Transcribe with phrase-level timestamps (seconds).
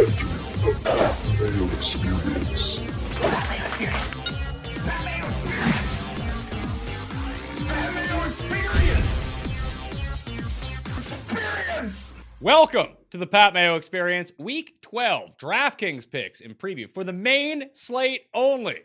[0.00, 2.80] Mayo experience.
[3.20, 4.14] Mayo experience.
[4.86, 5.94] Mayo experience.
[7.68, 9.14] Mayo experience.
[10.96, 12.16] Experience.
[12.40, 17.74] Welcome to the Pat Mayo Experience, Week 12 DraftKings picks in preview for the main
[17.74, 18.82] slate only.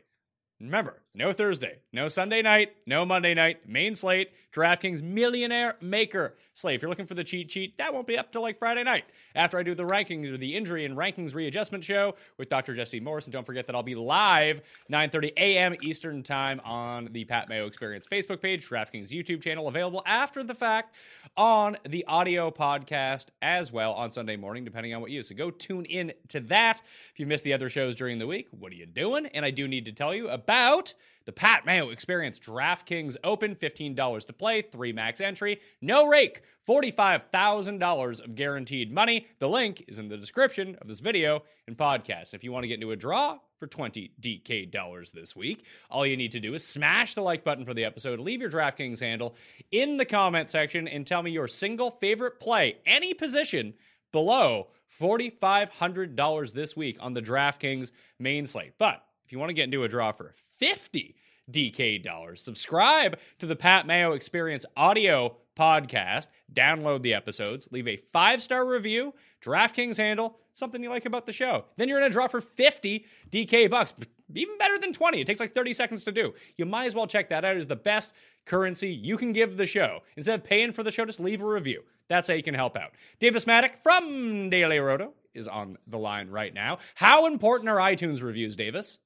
[0.59, 6.75] Remember, no Thursday, no Sunday night, no Monday night, main slate, DraftKings Millionaire Maker slate.
[6.75, 9.05] If you're looking for the cheat sheet, that won't be up till like Friday night
[9.33, 12.73] after I do the rankings or the injury and rankings readjustment show with Dr.
[12.73, 13.25] Jesse Morris.
[13.25, 14.61] And don't forget that I'll be live
[14.91, 15.75] 9:30 a.m.
[15.81, 20.53] Eastern Time on the Pat Mayo Experience Facebook page, DraftKings YouTube channel, available after the
[20.53, 20.95] fact
[21.37, 25.23] on the audio podcast as well on Sunday morning, depending on what you.
[25.23, 26.81] So go tune in to that.
[27.11, 29.25] If you missed the other shows during the week, what are you doing?
[29.27, 30.93] And I do need to tell you about
[31.25, 38.23] the Pat Mayo Experience DraftKings Open, $15 to play, three max entry, no rake, $45,000
[38.23, 39.27] of guaranteed money.
[39.39, 42.33] The link is in the description of this video and podcast.
[42.33, 46.05] If you want to get into a draw for 20 DK dollars this week, all
[46.05, 48.99] you need to do is smash the like button for the episode, leave your DraftKings
[48.99, 49.35] handle
[49.71, 53.73] in the comment section, and tell me your single favorite play, any position
[54.11, 54.67] below
[54.99, 58.73] $4,500 this week on the DraftKings main slate.
[58.77, 61.15] But if you want to get into a draw for 50
[61.51, 67.97] DK dollars, subscribe to the Pat Mayo Experience audio podcast, download the episodes, leave a
[67.97, 71.65] five star review, DraftKings handle, something you like about the show.
[71.77, 73.93] Then you're in a draw for 50 DK bucks.
[74.33, 75.21] Even better than 20.
[75.21, 76.33] It takes like 30 seconds to do.
[76.57, 77.55] You might as well check that out.
[77.55, 78.11] It is the best
[78.45, 79.99] currency you can give the show.
[80.17, 81.83] Instead of paying for the show, just leave a review.
[82.07, 82.91] That's how you can help out.
[83.19, 86.79] Davis Mattek from Daily Roto is on the line right now.
[86.95, 88.97] How important are iTunes reviews, Davis?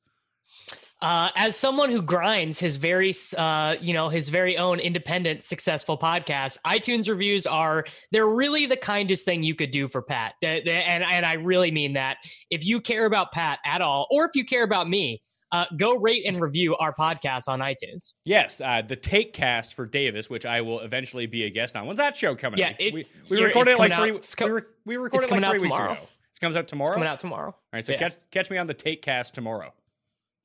[1.01, 5.97] Uh, as someone who grinds his very, uh, you know, his very own independent successful
[5.97, 10.67] podcast, iTunes reviews are they're really the kindest thing you could do for Pat, and
[10.67, 12.17] and I really mean that.
[12.49, 15.21] If you care about Pat at all, or if you care about me,
[15.53, 18.11] uh, go rate and review our podcast on iTunes.
[18.25, 21.87] Yes, uh, the Take Cast for Davis, which I will eventually be a guest on.
[21.87, 22.75] When's that show coming Yeah, out?
[22.77, 24.09] it- we, we recorded it like three.
[24.11, 25.93] out- co- we, re- we recorded it like three weeks tomorrow.
[25.93, 26.03] ago.
[26.03, 26.91] It comes out tomorrow.
[26.91, 27.47] It's coming out tomorrow.
[27.51, 27.99] All right, so Yeah.
[27.99, 29.73] catch catch me on the Take Cast tomorrow.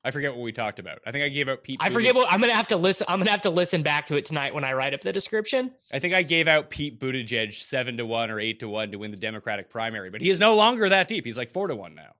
[0.05, 0.99] I forget what we talked about.
[1.03, 1.79] I think I gave out Pete.
[1.81, 3.07] I forget what I'm gonna have to listen.
[3.09, 5.71] I'm gonna have to listen back to it tonight when I write up the description.
[5.91, 8.99] I think I gave out Pete Buttigieg seven to one or eight to one to
[8.99, 11.25] win the Democratic primary, but he is no longer that deep.
[11.25, 12.13] He's like four to one now.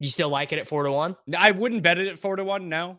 [0.00, 1.16] You still like it at four to one?
[1.36, 2.70] I wouldn't bet it at four to one.
[2.70, 2.98] No,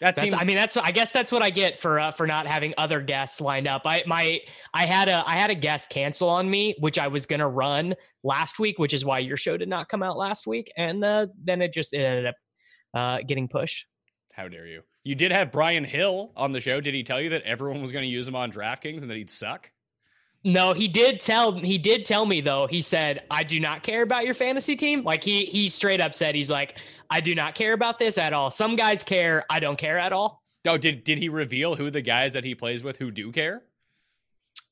[0.00, 0.34] That That's, seems.
[0.34, 3.00] I mean, that's I guess that's what I get for uh, for not having other
[3.00, 3.82] guests lined up.
[3.84, 4.40] I my
[4.72, 7.94] I had a I had a guest cancel on me, which I was gonna run
[8.24, 11.28] last week, which is why your show did not come out last week, and uh,
[11.42, 12.34] then it just it ended up
[12.92, 13.86] uh, getting pushed.
[14.32, 14.82] how dare you?
[15.04, 16.80] You did have Brian Hill on the show.
[16.80, 19.16] Did he tell you that everyone was going to use him on DraftKings and that
[19.16, 19.70] he'd suck?
[20.44, 22.66] No, he did tell he did tell me though.
[22.66, 26.14] He said, "I do not care about your fantasy team." Like he he straight up
[26.14, 28.50] said he's like, "I do not care about this at all.
[28.50, 32.02] Some guys care, I don't care at all." Oh, did did he reveal who the
[32.02, 33.62] guys that he plays with who do care?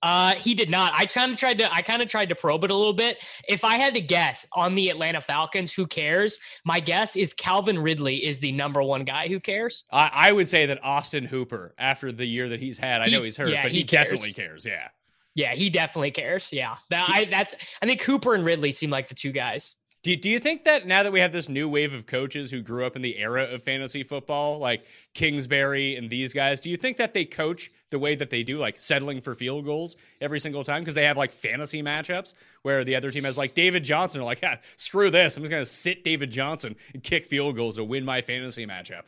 [0.02, 0.92] Uh, he did not.
[0.94, 1.72] I kind of tried to.
[1.72, 3.18] I kind of tried to probe it a little bit.
[3.48, 6.38] If I had to guess on the Atlanta Falcons, who cares?
[6.64, 9.84] My guess is Calvin Ridley is the number one guy who cares.
[9.92, 13.12] I, I would say that Austin Hooper, after the year that he's had, I He-
[13.12, 14.66] know he's hurt, yeah, but he, he definitely cares.
[14.66, 14.88] Yeah.
[15.34, 16.52] Yeah, he definitely cares.
[16.52, 17.54] Yeah, that, I that's.
[17.80, 19.74] I think Cooper and Ridley seem like the two guys.
[20.02, 22.60] Do, do you think that now that we have this new wave of coaches who
[22.60, 24.84] grew up in the era of fantasy football, like
[25.14, 28.58] Kingsbury and these guys, do you think that they coach the way that they do,
[28.58, 30.82] like settling for field goals every single time?
[30.82, 34.18] Because they have like fantasy matchups where the other team has like David Johnson.
[34.18, 35.36] They're like, yeah, screw this.
[35.36, 38.66] I'm just going to sit David Johnson and kick field goals to win my fantasy
[38.66, 39.02] matchup.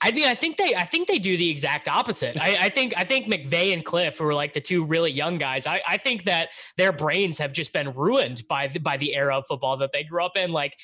[0.00, 2.36] I mean, I think they, I think they do the exact opposite.
[2.40, 5.38] I, I think, I think McVay and Kliff, who are like the two really young
[5.38, 9.16] guys, I, I think that their brains have just been ruined by the, by the
[9.16, 10.52] era of football that they grew up in.
[10.52, 10.74] Like,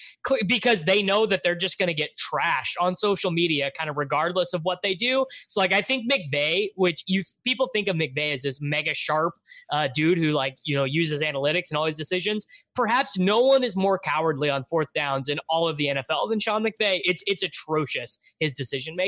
[0.48, 3.96] because they know that they're just going to get trashed on social media, kind of
[3.96, 5.24] regardless of what they do.
[5.48, 9.34] So, like, I think McVay, which you people think of McVay as this mega sharp
[9.70, 12.44] uh, dude who like you know uses analytics and all his decisions.
[12.74, 16.40] Perhaps no one is more cowardly on fourth downs in all of the NFL than
[16.40, 17.00] Sean McVay.
[17.04, 19.03] It's it's atrocious his decision making.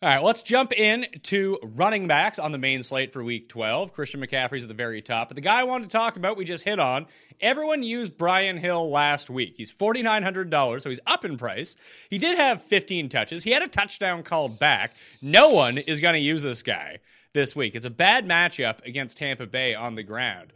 [0.00, 3.92] All right, let's jump in to running backs on the main slate for week 12.
[3.92, 5.28] Christian McCaffrey's at the very top.
[5.28, 7.06] But the guy I wanted to talk about, we just hit on.
[7.40, 9.54] Everyone used Brian Hill last week.
[9.56, 11.74] He's $4,900, so he's up in price.
[12.10, 13.42] He did have 15 touches.
[13.42, 14.94] He had a touchdown called back.
[15.20, 16.98] No one is going to use this guy
[17.32, 17.74] this week.
[17.74, 20.52] It's a bad matchup against Tampa Bay on the ground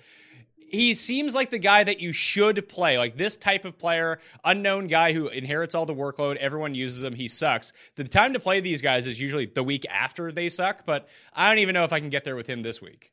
[0.72, 2.98] he seems like the guy that you should play.
[2.98, 6.36] Like this type of player, unknown guy who inherits all the workload.
[6.36, 7.14] Everyone uses him.
[7.14, 7.72] He sucks.
[7.94, 11.48] The time to play these guys is usually the week after they suck, but I
[11.48, 13.11] don't even know if I can get there with him this week.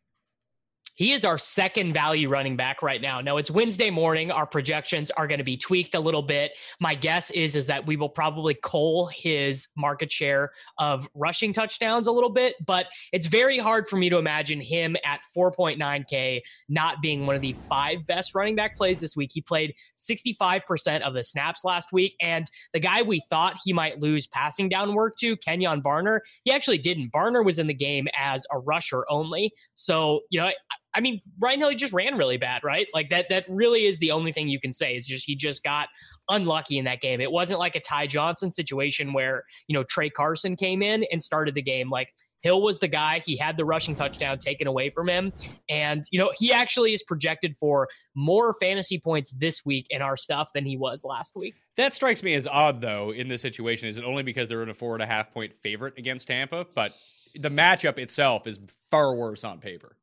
[0.99, 3.21] He is our second value running back right now.
[3.21, 4.31] Now it's Wednesday morning.
[4.31, 6.51] Our projections are going to be tweaked a little bit.
[6.81, 12.07] My guess is is that we will probably cull his market share of rushing touchdowns
[12.07, 17.01] a little bit, but it's very hard for me to imagine him at 4.9k not
[17.01, 19.31] being one of the five best running back plays this week.
[19.33, 24.01] He played 65% of the snaps last week and the guy we thought he might
[24.01, 27.13] lose passing down work to, Kenjon Barner, he actually didn't.
[27.13, 29.53] Barner was in the game as a rusher only.
[29.75, 30.51] So, you know,
[30.88, 32.87] I mean, Brian Hill just ran really bad, right?
[32.93, 33.27] Like that.
[33.29, 34.95] That really is the only thing you can say.
[34.95, 35.87] Is just he just got
[36.29, 37.21] unlucky in that game.
[37.21, 41.21] It wasn't like a Ty Johnson situation where you know Tra Carson came in and
[41.21, 41.89] started the game.
[41.89, 42.09] Like
[42.41, 43.21] Hill was the guy.
[43.25, 45.33] He had the rushing touchdown taken away from him,
[45.67, 50.17] and you know he actually is projected for more fantasy points this week in our
[50.17, 51.55] stuff than he was last week.
[51.75, 53.87] That strikes me as odd, though, in this situation.
[53.87, 56.65] Is it only because they're in a four and a half point favorite against Tampa?
[56.73, 56.93] But
[57.35, 58.59] the matchup itself is
[58.89, 59.95] far worse on paper.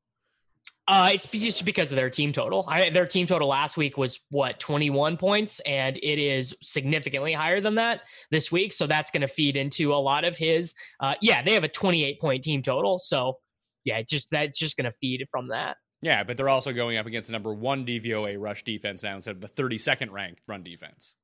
[0.89, 2.65] Uh, it's just because of their team total.
[2.69, 7.61] I, their team total last week was what 21 points, and it is significantly higher
[7.61, 8.73] than that this week.
[8.73, 10.75] So that's going to feed into a lot of his.
[11.01, 13.01] Uh, yeah, they have a 28 point team total.
[13.01, 13.39] So
[13.85, 15.77] yeah, it just that's just going to feed from that.
[16.03, 19.35] Yeah, but they're also going up against the number one DVOA rush defense now instead
[19.35, 21.17] of the 32nd ranked run defense.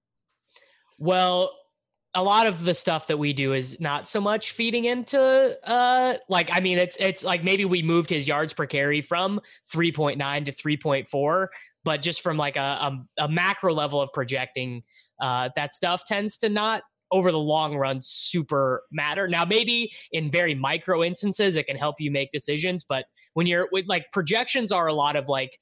[0.99, 1.53] Well,
[2.15, 5.21] a lot of the stuff that we do is not so much feeding into
[5.69, 9.41] uh like I mean it's it's like maybe we moved his yards per carry from
[9.75, 11.47] 3.9 to 3.4
[11.85, 14.83] but just from like a, a, a macro level of projecting
[15.21, 19.29] uh that stuff tends to not over the long run super matter.
[19.29, 23.69] Now maybe in very micro instances it can help you make decisions but when you're
[23.73, 25.59] with like projections are a lot of like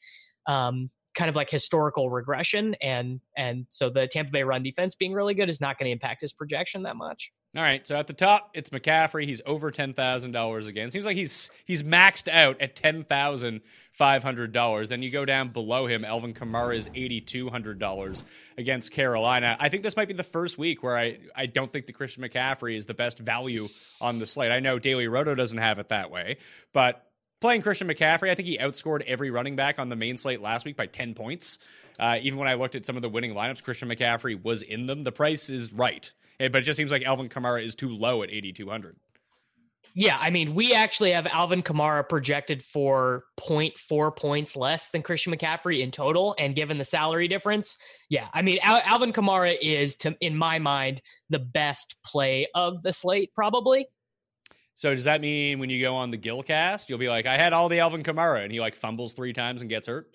[0.46, 5.12] um kind of like historical regression and and so the Tampa Bay run defense being
[5.12, 7.32] really good is not going to impact his projection that much.
[7.56, 9.24] All right, so at the top it's McCaffrey.
[9.24, 10.92] He's over ten thousand dollars again.
[10.92, 14.88] Seems like he's he's maxed out at ten thousand five hundred dollars.
[14.88, 16.04] Then you go down below him.
[16.04, 18.22] Alvin Kamara is eighty two hundred dollars
[18.56, 19.56] against Carolina.
[19.58, 22.22] I think this might be the first week where I I don't think the Christian
[22.22, 23.68] McCaffrey is the best value
[24.00, 24.52] on the slate.
[24.52, 26.36] I know Daily Roto doesn't have it that way,
[26.72, 27.04] but
[27.40, 30.64] playing Christian McCaffrey, I think he outscored every running back on the main slate last
[30.64, 31.58] week by 10 points.
[31.98, 34.86] Uh, even when I looked at some of the winning lineups, Christian McCaffrey was in
[34.86, 35.04] them.
[35.04, 38.22] The price is right, Eh, but it just seems like Alvin Kamara is too low
[38.22, 38.96] at 8,200.
[39.94, 45.34] Yeah, I mean, we actually have Alvin Kamara projected for 0.4 points less than Christian
[45.34, 46.34] McCaffrey in total.
[46.38, 47.76] And given the salary difference,
[48.08, 52.82] yeah, I mean, Al- Alvin Kamara is, to, in my mind, the best play of
[52.82, 53.88] the slate, probably.
[54.80, 57.52] So does that mean when you go on the Gilcast, you'll be like, I had
[57.52, 60.10] all the Alvin Kamara, and he like fumbles three times and gets hurt?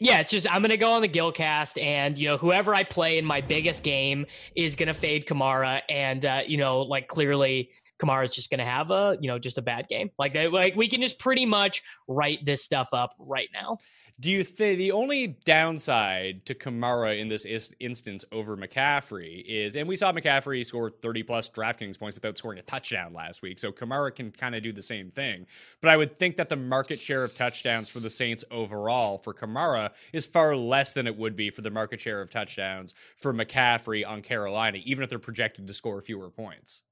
[0.00, 3.18] Yeah, it's just I'm gonna go on the Gilcast, and you know whoever I play
[3.18, 4.24] in my biggest game
[4.56, 7.68] is gonna fade Kamara, and uh, you know like clearly
[8.00, 10.08] Kamara's just gonna have a you know just a bad game.
[10.18, 13.76] Like like we can just pretty much write this stuff up right now.
[14.22, 19.74] Do you think the only downside to Kamara in this is- instance over McCaffrey is,
[19.74, 23.58] and we saw McCaffrey score 30 plus DraftKings points without scoring a touchdown last week,
[23.58, 25.48] so Kamara can kind of do the same thing.
[25.80, 29.34] But I would think that the market share of touchdowns for the Saints overall for
[29.34, 33.34] Kamara is far less than it would be for the market share of touchdowns for
[33.34, 36.84] McCaffrey on Carolina, even if they're projected to score fewer points.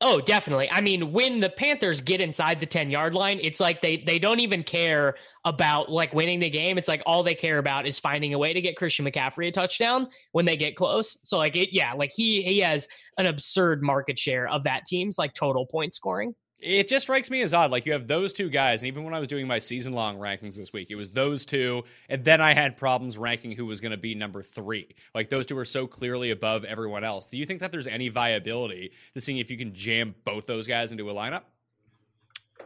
[0.00, 0.70] Oh, definitely.
[0.70, 4.20] I mean, when the Panthers get inside the 10 yard line, it's like they they
[4.20, 6.78] don't even care about like winning the game.
[6.78, 9.50] It's like all they care about is finding a way to get Christian McCaffrey a
[9.50, 11.18] touchdown when they get close.
[11.24, 12.86] So like it, yeah, like he he has
[13.18, 16.32] an absurd market share of that team's like total point scoring.
[16.60, 17.70] It just strikes me as odd.
[17.70, 20.18] Like you have those two guys, and even when I was doing my season long
[20.18, 23.80] rankings this week, it was those two, and then I had problems ranking who was
[23.80, 24.88] going to be number three.
[25.14, 27.26] Like those two are so clearly above everyone else.
[27.26, 30.66] Do you think that there's any viability to seeing if you can jam both those
[30.66, 31.42] guys into a lineup?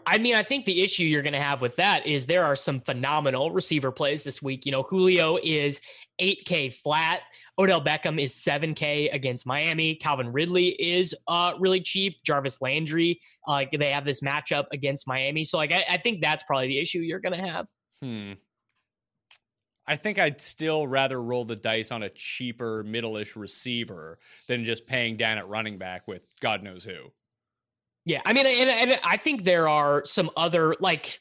[0.06, 2.56] I mean, I think the issue you're going to have with that is there are
[2.56, 4.66] some phenomenal receiver plays this week.
[4.66, 5.80] You know, Julio is
[6.20, 7.20] 8K flat.
[7.58, 9.94] Odell Beckham is 7K against Miami.
[9.94, 12.16] Calvin Ridley is uh, really cheap.
[12.25, 15.44] Jarvis Landry, uh, they have this matchup against Miami.
[15.44, 17.66] So, like, I, I think that's probably the issue you're going to have.
[18.00, 18.32] Hmm.
[19.87, 24.87] I think I'd still rather roll the dice on a cheaper middle-ish receiver than just
[24.87, 27.12] paying down at running back with God knows who.
[28.04, 31.21] Yeah, I mean, and, and I think there are some other like.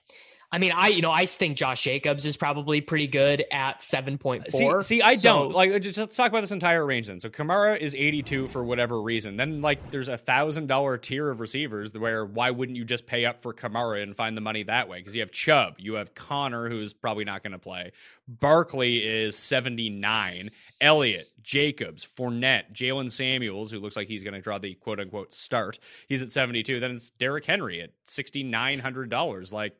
[0.53, 3.79] I mean, I you know I think Josh Jacobs is probably pretty good at uh,
[3.79, 4.83] seven point four.
[4.83, 5.71] See, see, I So- don't like.
[5.71, 7.21] Uh, just let's talk about this entire range then.
[7.21, 9.37] So Kamara is eighty-two for whatever reason.
[9.37, 13.23] Then like, there's a thousand dollar tier of receivers where why wouldn't you just pay
[13.25, 14.97] up for Kamara and find the money that way?
[14.99, 17.93] Because you have Chubb, you have Connor, who's probably not going to play.
[18.27, 20.49] Barkley is seventy-nine.
[20.81, 25.33] Elliott, Jacobs, Fournette, Jaylen Samuels, who looks like he's going to draw the quote unquote
[25.33, 25.79] start.
[26.07, 26.79] He's at seventy-two.
[26.79, 29.51] Then it's Derrick Henry at sixty-nine hundred dollars.
[29.51, 29.75] Like.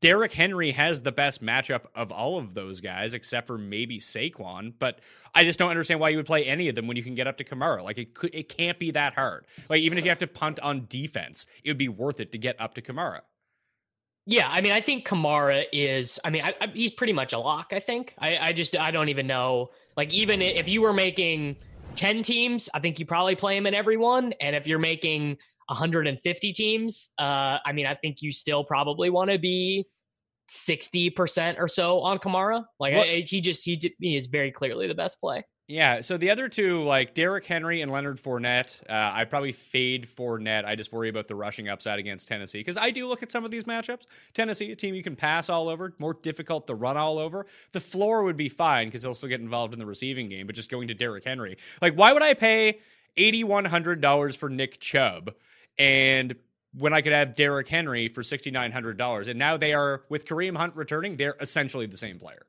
[0.00, 4.72] Derrick Henry has the best matchup of all of those guys, except for maybe Saquon.
[4.78, 5.00] But
[5.34, 7.26] I just don't understand why you would play any of them when you can get
[7.26, 7.82] up to Kamara.
[7.82, 9.44] Like it could, it can't be that hard.
[9.68, 12.38] Like even if you have to punt on defense, it would be worth it to
[12.38, 13.22] get up to Kamara.
[14.24, 16.20] Yeah, I mean, I think Kamara is.
[16.24, 17.72] I mean, I, I, he's pretty much a lock.
[17.72, 18.14] I think.
[18.18, 19.70] I, I just I don't even know.
[19.96, 21.56] Like even if you were making
[21.94, 24.32] ten teams, I think you probably play him in every one.
[24.40, 29.30] And if you're making 150 teams, uh, I mean, I think you still probably want
[29.30, 29.86] to be
[30.48, 32.64] 60 percent or so on Kamara.
[32.78, 35.44] Like I, he just he, he is very clearly the best play.
[35.68, 36.00] Yeah.
[36.00, 40.64] So the other two, like Derrick Henry and Leonard Fournette, uh, I probably fade Fournette.
[40.66, 43.44] I just worry about the rushing upside against Tennessee because I do look at some
[43.44, 44.06] of these matchups.
[44.34, 47.46] Tennessee, a team you can pass all over, more difficult to run all over.
[47.70, 50.56] The floor would be fine because he'll still get involved in the receiving game, but
[50.56, 52.80] just going to Derrick Henry, like why would I pay
[53.16, 55.32] eighty one hundred dollars for Nick Chubb
[55.78, 56.34] and
[56.74, 60.02] when I could have Derrick Henry for sixty nine hundred dollars, and now they are
[60.08, 62.46] with Kareem Hunt returning, they're essentially the same player.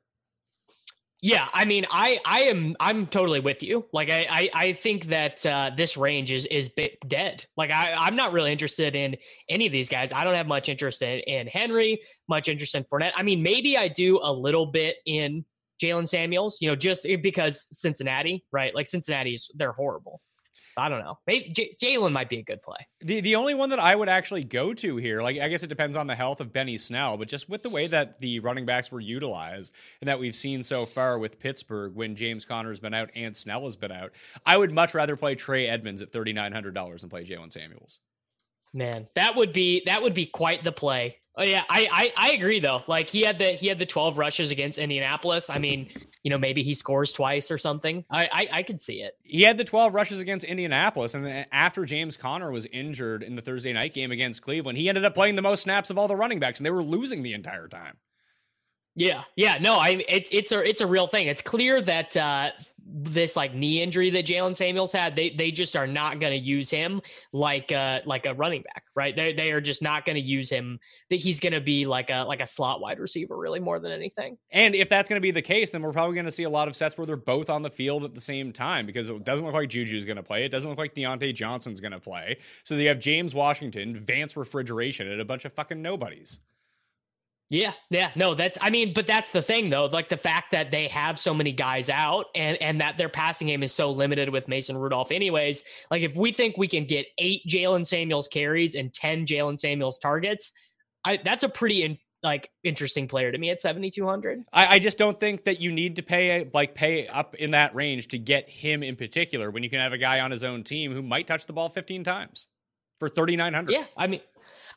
[1.24, 3.86] Yeah, I mean, I I am I'm totally with you.
[3.94, 7.46] Like I I, I think that uh, this range is is bit dead.
[7.56, 9.16] Like I I'm not really interested in
[9.48, 10.12] any of these guys.
[10.12, 13.12] I don't have much interest in, in Henry, much interest in Fournette.
[13.16, 15.46] I mean, maybe I do a little bit in
[15.82, 16.58] Jaylen Samuels.
[16.60, 18.74] You know, just because Cincinnati, right?
[18.74, 20.20] Like Cincinnati's they're horrible.
[20.76, 21.18] I don't know.
[21.26, 22.78] Maybe J- Jaylen might be a good play.
[23.00, 25.68] The the only one that I would actually go to here, like I guess it
[25.68, 28.66] depends on the health of Benny Snell, but just with the way that the running
[28.66, 32.94] backs were utilized and that we've seen so far with Pittsburgh when James Conner's been
[32.94, 34.12] out and Snell has been out,
[34.44, 37.52] I would much rather play Trey Edmunds at thirty nine hundred dollars than play Jaylen
[37.52, 38.00] Samuels.
[38.72, 41.18] Man, that would be that would be quite the play.
[41.36, 42.82] Oh yeah, I, I I agree though.
[42.86, 45.50] Like he had the he had the 12 rushes against Indianapolis.
[45.50, 45.88] I mean,
[46.24, 48.04] you know, maybe he scores twice or something.
[48.10, 49.16] I I, I could see it.
[49.22, 53.36] He had the 12 rushes against Indianapolis, and then after James Conner was injured in
[53.36, 56.08] the Thursday night game against Cleveland, he ended up playing the most snaps of all
[56.08, 57.98] the running backs, and they were losing the entire time.
[58.96, 59.58] Yeah, yeah.
[59.60, 61.26] No, I it's it's a it's a real thing.
[61.26, 62.50] It's clear that uh
[62.86, 66.38] this like knee injury that Jaylen Samuels had, they they just are not going to
[66.38, 67.00] use him
[67.32, 69.14] like uh like a running back, right?
[69.14, 70.78] They they are just not going to use him.
[71.10, 73.92] That he's going to be like a like a slot wide receiver, really more than
[73.92, 74.36] anything.
[74.52, 76.50] And if that's going to be the case, then we're probably going to see a
[76.50, 79.24] lot of sets where they're both on the field at the same time because it
[79.24, 80.44] doesn't look like Juju's going to play.
[80.44, 82.38] It doesn't look like Diontae Johnson's going to play.
[82.62, 86.40] So you have James Washington, Vance Refrigeration, and a bunch of fucking nobodies.
[87.50, 90.70] Yeah, yeah, no, that's I mean, but that's the thing though, like the fact that
[90.70, 94.30] they have so many guys out and and that their passing game is so limited
[94.30, 95.62] with Mason Rudolph, anyways.
[95.90, 99.98] Like if we think we can get eight Jaylen Samuels carries and ten Jaylen Samuels
[99.98, 100.52] targets,
[101.04, 104.42] I that's a pretty in, like interesting player to me at seventy two hundred.
[104.52, 107.74] I, I just don't think that you need to pay like pay up in that
[107.74, 110.64] range to get him in particular when you can have a guy on his own
[110.64, 112.48] team who might touch the ball fifteen times
[112.98, 113.72] for thirty nine hundred.
[113.72, 114.22] Yeah, I mean,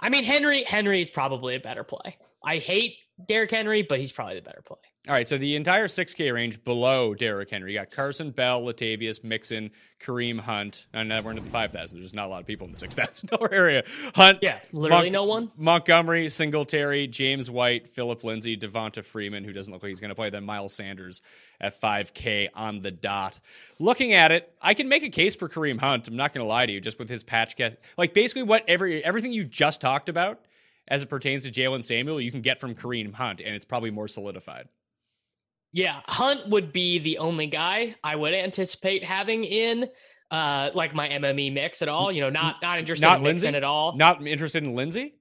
[0.02, 2.18] I mean Henry Henry is probably a better play.
[2.44, 2.96] I hate
[3.28, 4.78] Derrick Henry, but he's probably the better play.
[5.08, 9.24] All right, so the entire 6K range below Derrick Henry, you got Carson Bell, Latavius,
[9.24, 11.98] Mixon, Kareem Hunt, and now we're into the 5,000.
[11.98, 13.84] There's not a lot of people in the $6,000 area.
[14.16, 15.52] Hunt, yeah, literally Mon- no one.
[15.56, 20.16] Montgomery, Singletary, James White, Phillip Lindsay, Devonta Freeman, who doesn't look like he's going to
[20.16, 21.22] play, then Miles Sanders
[21.62, 23.40] at 5K on the dot.
[23.80, 26.10] Looking at it, I can make a case for Kareem Hunt.
[26.10, 28.66] I'm not going to lie to you, just with his patch get like basically what
[28.68, 30.42] every everything you just talked about
[30.88, 33.92] as it pertains to Jaylen Samuel, you can get from Kareem Hunt, and it's probably
[33.92, 34.68] more solidified.
[35.74, 39.90] Yeah, Hunt would be the only guy I would anticipate having in
[40.30, 42.12] uh like my MME mix at all.
[42.12, 43.48] You know, not not interested Not in Lindsay?
[43.48, 43.96] At all.
[43.96, 45.14] Not interested in Lindsay?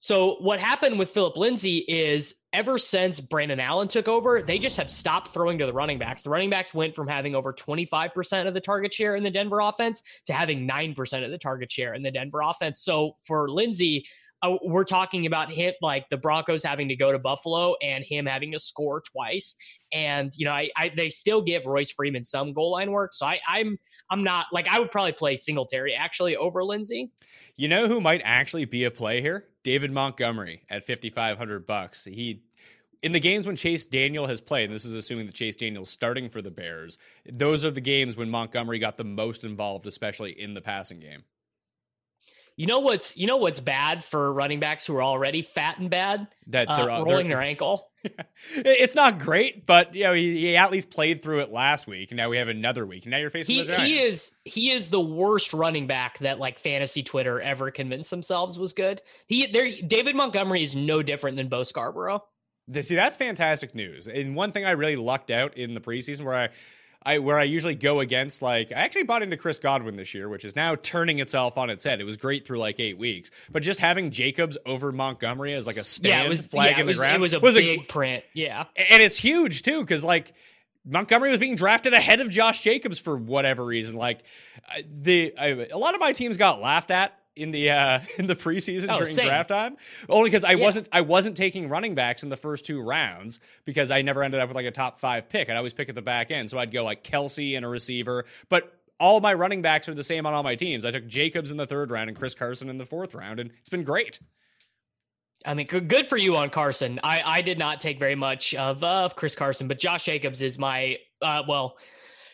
[0.00, 4.76] So what happened with Phillip Lindsay is ever since Brandon Allen took over, they just
[4.76, 6.22] have stopped throwing to the running backs.
[6.22, 9.58] The running backs went from having over 25% of the target share in the Denver
[9.58, 12.80] offense to having 9% of the target share in the Denver offense.
[12.80, 14.06] So for Lindsay,
[14.42, 18.26] uh, we're talking about him like the Broncos having to go to Buffalo and him
[18.26, 19.56] having to score twice.
[19.92, 23.12] And you know, I, I they still give Royce Freeman some goal line work.
[23.12, 23.78] So I, I'm
[24.10, 27.10] I'm not like I would probably play Singletary actually over Lindsay.
[27.56, 29.46] You know who might actually be a play here?
[29.64, 32.04] David Montgomery at 5500 bucks.
[32.04, 32.42] He
[33.02, 35.90] in the games when Chase Daniel has played, and this is assuming that Chase Daniel's
[35.90, 36.98] starting for the Bears,
[37.30, 41.22] those are the games when Montgomery got the most involved, especially in the passing game.
[42.58, 45.88] You know what's you know what's bad for running backs who are already fat and
[45.88, 46.26] bad?
[46.48, 47.86] That Uh, they're rolling they're- their ankle.
[48.54, 52.10] It's not great, but you know he, he at least played through it last week,
[52.10, 53.84] and now we have another week, and now you're facing He the Giants.
[53.90, 58.58] he is he is the worst running back that like fantasy Twitter ever convinced themselves
[58.58, 59.02] was good.
[59.26, 62.24] He there David Montgomery is no different than Bo Scarborough.
[62.80, 64.06] See, that's fantastic news.
[64.08, 66.48] And one thing I really lucked out in the preseason where I,
[67.08, 70.28] I where I usually go against like I actually bought into Chris Godwin this year,
[70.28, 72.02] which is now turning itself on its head.
[72.02, 75.78] It was great through like eight weeks, but just having Jacobs over Montgomery as like
[75.78, 77.88] a stand yeah, was flag yeah, in it was, the ground it was a big
[77.88, 78.24] print.
[78.34, 78.66] Yeah.
[78.76, 80.34] and it's huge too because like
[80.84, 83.96] Montgomery was being drafted ahead of Josh Jacobs for whatever reason.
[83.96, 84.22] Like
[84.86, 88.34] the I, a lot of my teams got laughed at in the uh in the
[88.34, 89.26] preseason Oh, during same.
[89.26, 89.76] draft time
[90.08, 90.64] only because I Yeah.
[90.64, 94.40] wasn't I wasn't taking running backs in the first two rounds because I never ended
[94.40, 95.48] up with like a top five pick.
[95.48, 98.24] I'd always pick at the back end, so I'd go like Kelce and a receiver,
[98.48, 98.74] but.
[99.00, 100.84] All my running backs are the same on all my teams.
[100.84, 103.52] I took Jacobs in the third round and Chris Carson in the fourth round, and
[103.60, 104.18] it's been great.
[105.46, 106.98] I mean, good, good for you on Carson.
[107.04, 110.42] I, I did not take very much of, uh, of Chris Carson, but Josh Jacobs
[110.42, 111.76] is my, uh, well,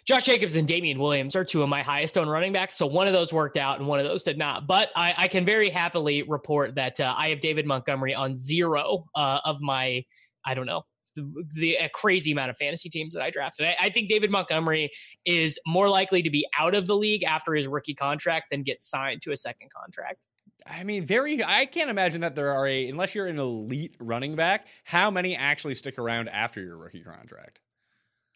[0.04, 2.76] Josh Jacobs and Damien Williams are two of my highest owned running backs.
[2.76, 4.66] So one of those worked out and one of those did not.
[4.66, 9.06] But I, I can very happily report that uh, I have David Montgomery on zero
[9.14, 10.04] uh, of my,
[10.44, 10.82] I don't know,
[11.16, 13.66] the, the crazy amount of fantasy teams that I drafted.
[13.66, 14.90] I, I think David Montgomery
[15.24, 18.82] is more likely to be out of the league after his rookie contract than get
[18.82, 20.26] signed to a second contract.
[20.66, 21.42] I mean, very.
[21.44, 24.66] I can't imagine that there are a unless you're an elite running back.
[24.84, 27.60] How many actually stick around after your rookie contract?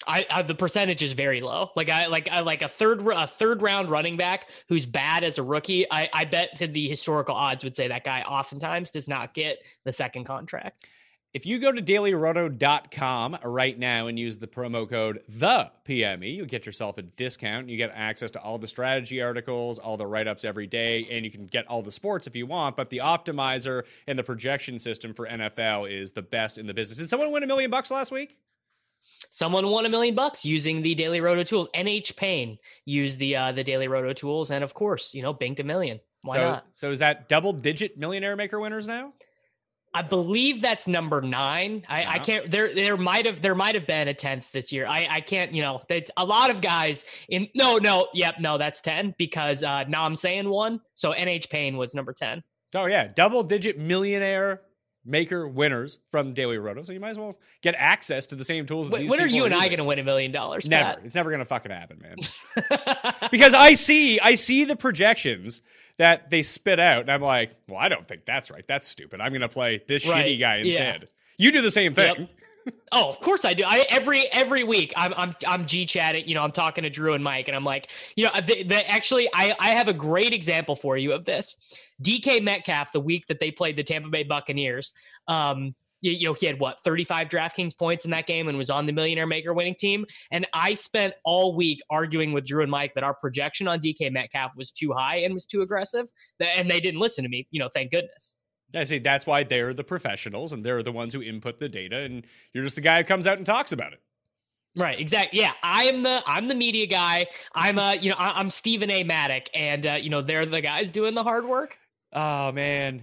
[0.06, 1.70] I, I the percentage is very low.
[1.74, 5.38] Like I like I like a third a third round running back who's bad as
[5.38, 5.90] a rookie.
[5.90, 9.92] I I bet the historical odds would say that guy oftentimes does not get the
[9.92, 10.86] second contract.
[11.34, 16.46] If you go to dailyroto.com right now and use the promo code the PME, you'll
[16.46, 17.68] get yourself a discount.
[17.68, 21.26] You get access to all the strategy articles, all the write ups every day, and
[21.26, 22.76] you can get all the sports if you want.
[22.76, 26.96] But the optimizer and the projection system for NFL is the best in the business.
[26.96, 28.38] Did someone win a million bucks last week?
[29.30, 31.68] Someone won a million bucks using the Daily Roto tools.
[31.74, 35.60] NH Payne used the uh, the Daily Roto tools, and of course, you know, banked
[35.60, 36.00] a million.
[36.22, 36.66] Why so, not?
[36.72, 39.12] so is that double digit millionaire maker winners now?
[39.94, 41.84] I believe that's number nine.
[41.88, 42.50] I, I can't.
[42.50, 44.86] There, there might have, there might have been a tenth this year.
[44.86, 45.52] I, I can't.
[45.52, 47.48] You know, that's a lot of guys in.
[47.54, 50.80] No, no, yep, no, that's ten because uh, Nam saying one.
[50.94, 52.42] So NH Payne was number ten.
[52.74, 54.62] Oh yeah, double digit millionaire
[55.08, 56.82] maker winners from Daily Roto.
[56.82, 58.90] So you might as well get access to the same tools.
[58.90, 60.68] that When, are you and I going to win a million dollars?
[60.68, 60.90] Never.
[60.96, 61.00] Pat?
[61.04, 62.16] It's never gonna fucking happen, man.
[63.30, 65.62] because I see, I see the projections
[65.96, 68.64] that they spit out, and I'm like, well, I don't think that's right.
[68.68, 69.20] That's stupid.
[69.20, 70.64] I'm gonna play this Right, shitty guy yeah.
[70.64, 71.08] instead.
[71.36, 72.28] You do the same thing.
[72.92, 73.64] Oh, of course I do.
[73.66, 76.26] I every every week I'm I'm I'm G chatting.
[76.26, 78.90] You know, I'm talking to Drew and Mike, and I'm like, you know, the, the,
[78.90, 81.76] actually I I have a great example for you of this.
[82.02, 84.92] DK Metcalf, the week that they played the Tampa Bay Buccaneers,
[85.26, 88.70] um, you, you know, he had what 35 DraftKings points in that game and was
[88.70, 90.06] on the Millionaire Maker winning team.
[90.30, 94.12] And I spent all week arguing with Drew and Mike that our projection on DK
[94.12, 96.06] Metcalf was too high and was too aggressive,
[96.40, 97.46] and they didn't listen to me.
[97.50, 98.36] You know, thank goodness.
[98.74, 101.98] I say that's why they're the professionals and they're the ones who input the data,
[101.98, 104.00] and you're just the guy who comes out and talks about it.
[104.76, 105.40] Right, exactly.
[105.40, 107.26] Yeah, I'm the I'm the media guy.
[107.54, 109.02] I'm uh, you know, I, am Stephen A.
[109.04, 111.78] Mattek, and uh, you know, they're the guys doing the hard work.
[112.12, 113.02] Oh man,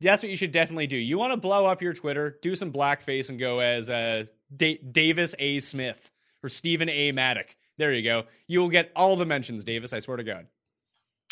[0.00, 0.96] that's what you should definitely do.
[0.96, 4.78] You want to blow up your Twitter, do some blackface, and go as uh, da-
[4.78, 5.60] Davis A.
[5.60, 6.10] Smith
[6.42, 7.12] or Stephen A.
[7.12, 7.56] Mattek.
[7.78, 8.24] There you go.
[8.48, 9.92] You will get all the mentions, Davis.
[9.92, 10.46] I swear to God.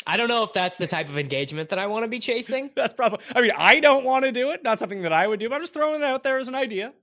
[0.05, 2.71] I don't know if that's the type of engagement that I want to be chasing.
[2.75, 3.19] that's probably.
[3.35, 4.63] I mean, I don't want to do it.
[4.63, 5.49] Not something that I would do.
[5.49, 6.93] But I'm just throwing it out there as an idea.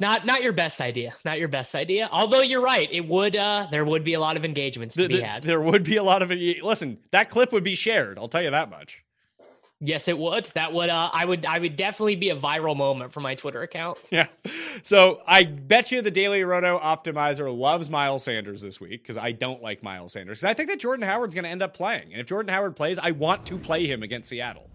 [0.00, 1.14] Not not your best idea.
[1.24, 2.08] Not your best idea.
[2.10, 3.36] Although you're right, it would.
[3.36, 5.42] uh There would be a lot of engagements to the, be the, had.
[5.44, 6.30] There would be a lot of.
[6.30, 8.18] Listen, that clip would be shared.
[8.18, 9.04] I'll tell you that much.
[9.86, 10.46] Yes, it would.
[10.54, 13.62] That would uh I would I would definitely be a viral moment for my Twitter
[13.62, 13.98] account.
[14.10, 14.28] Yeah.
[14.84, 19.32] So I bet you the Daily Roto optimizer loves Miles Sanders this week because I
[19.32, 20.38] don't like Miles Sanders.
[20.38, 22.12] Because I think that Jordan Howard's going to end up playing.
[22.12, 24.70] And if Jordan Howard plays, I want to play him against Seattle.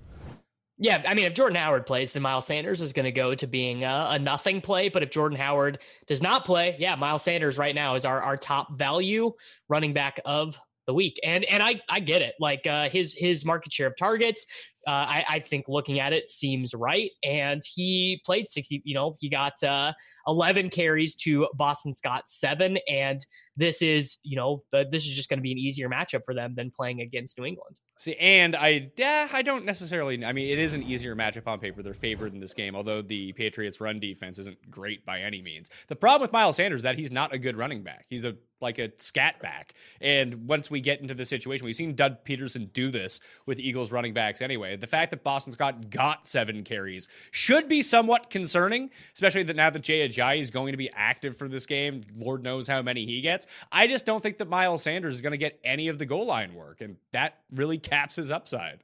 [0.77, 3.47] Yeah, I mean, if Jordan Howard plays, then Miles Sanders is going to go to
[3.47, 4.89] being a, a, nothing play.
[4.89, 8.35] But if Jordan Howard does not play, yeah, Miles Sanders right now is our, our
[8.35, 9.31] top value
[9.69, 11.19] running back of the week.
[11.23, 12.33] And and I I get it.
[12.39, 14.47] Like uh, his his market share of targets,
[14.87, 17.11] uh, I, I think looking at it seems right.
[17.23, 19.93] And he played 60, you know, he got uh,
[20.27, 22.77] 11 carries to Boston Scott seven.
[22.87, 23.25] And
[23.59, 26.55] this is, you know, this is just going to be an easier matchup for them
[26.55, 27.77] than playing against New England.
[27.97, 30.23] See, and I, yeah, I don't necessarily.
[30.23, 31.83] I mean, it is an easier matchup on paper.
[31.83, 35.69] They're favored in this game, although the Patriots' run defense isn't great by any means.
[35.87, 38.05] The problem with Miles Sanders is that he's not a good running back.
[38.09, 39.73] He's a like a scat back.
[40.01, 43.91] And once we get into the situation, we've seen Doug Pederson do this with Eagles
[43.91, 44.75] running backs anyway.
[44.75, 49.69] The fact that Boston Scott got seven carries should be somewhat concerning, especially that now
[49.69, 52.03] that Jay Ajayi is going to be active for this game.
[52.15, 53.47] Lord knows how many he gets.
[53.71, 56.25] I just don't think that Miles Sanders is going to get any of the goal
[56.25, 58.83] line work, and that really caps his upside.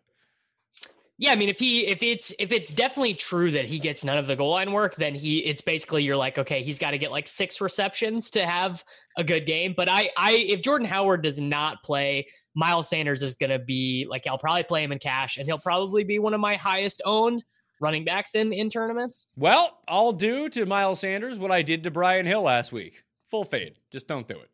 [1.18, 4.18] Yeah, I mean, if he if it's if it's definitely true that he gets none
[4.18, 6.98] of the goal line work, then he it's basically you're like, okay, he's got to
[6.98, 8.84] get like six receptions to have
[9.18, 9.74] a good game.
[9.78, 14.28] But I I if Jordan Howard does not play, Miles Sanders is gonna be like
[14.28, 17.46] I'll probably play him in cash, and he'll probably be one of my highest owned
[17.80, 19.28] running backs in in tournaments.
[19.38, 23.04] Well, I'll do to Miles Sanders what I did to Brian Hill last week.
[23.32, 23.76] Full fade.
[23.90, 24.50] Just don't do it.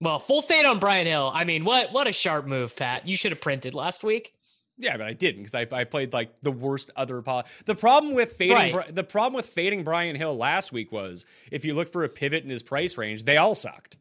[0.00, 1.30] Well, full fade on Brian Hill.
[1.32, 3.08] I mean, what what a sharp move, Pat.
[3.08, 4.32] You should have printed last week.
[4.80, 8.14] Yeah, but I didn't because I, I played like the worst other po- The problem
[8.14, 8.94] with fading right.
[8.94, 12.44] the problem with fading Brian Hill last week was if you look for a pivot
[12.44, 13.96] in his price range, they all sucked.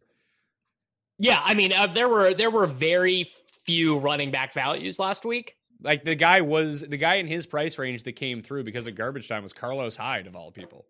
[1.17, 3.31] Yeah, I mean, uh, there were there were very
[3.65, 5.55] few running back values last week.
[5.81, 8.93] Like the guy was the guy in his price range that came through because of
[8.93, 10.85] garbage time was Carlos Hyde of all people.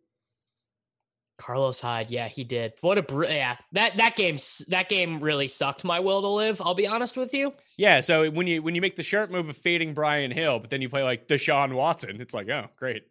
[1.37, 2.73] Carlos Hyde, yeah, he did.
[2.81, 4.37] What a br- yeah that that game
[4.69, 6.61] that game really sucked my will to live.
[6.61, 7.51] I'll be honest with you.
[7.77, 10.69] Yeah, so when you when you make the sharp move of fading Brian Hill, but
[10.69, 13.03] then you play like Deshaun Watson, it's like oh great.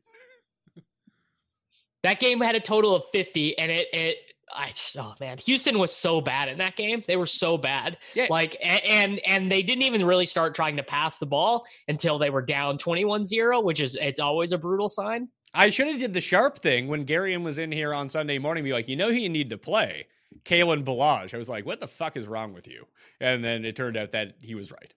[2.03, 4.17] that game had a total of fifty, and it it
[4.55, 7.03] I just, oh man, Houston was so bad in that game.
[7.07, 7.99] They were so bad.
[8.15, 8.27] Yeah.
[8.31, 12.31] Like and and they didn't even really start trying to pass the ball until they
[12.31, 15.29] were down 21-0, which is it's always a brutal sign.
[15.57, 18.65] I should have did the sharp thing when Garion was in here on Sunday morning.
[18.65, 20.07] Be like, you know who you need to play,
[20.45, 21.35] Kalen Ballage.
[21.35, 22.87] I was like, what the fuck is wrong with you?
[23.21, 24.93] And then it turned out that he was right.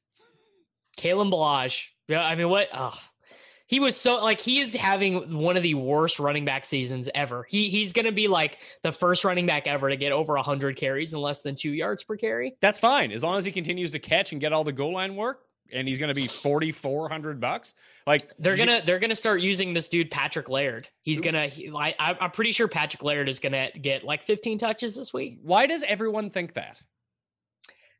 [0.97, 1.87] Kalen Ballage.
[2.07, 2.67] Yeah, I mean, what?
[2.73, 2.99] Oh,
[3.67, 7.45] he was so like he is having one of the worst running back seasons ever.
[7.47, 10.75] He he's going to be like the first running back ever to get over 100
[10.75, 12.57] carries and less than 2 yards per carry.
[12.61, 15.15] That's fine as long as he continues to catch and get all the goal line
[15.15, 15.43] work
[15.73, 17.73] and he's going to be 4400 bucks?
[18.07, 20.89] Like they're going to they're going to start using this dude Patrick Laird.
[21.03, 24.25] He's going to he, I, i'm pretty sure Patrick Laird is going to get like
[24.25, 25.39] 15 touches this week.
[25.43, 26.81] Why does everyone think that?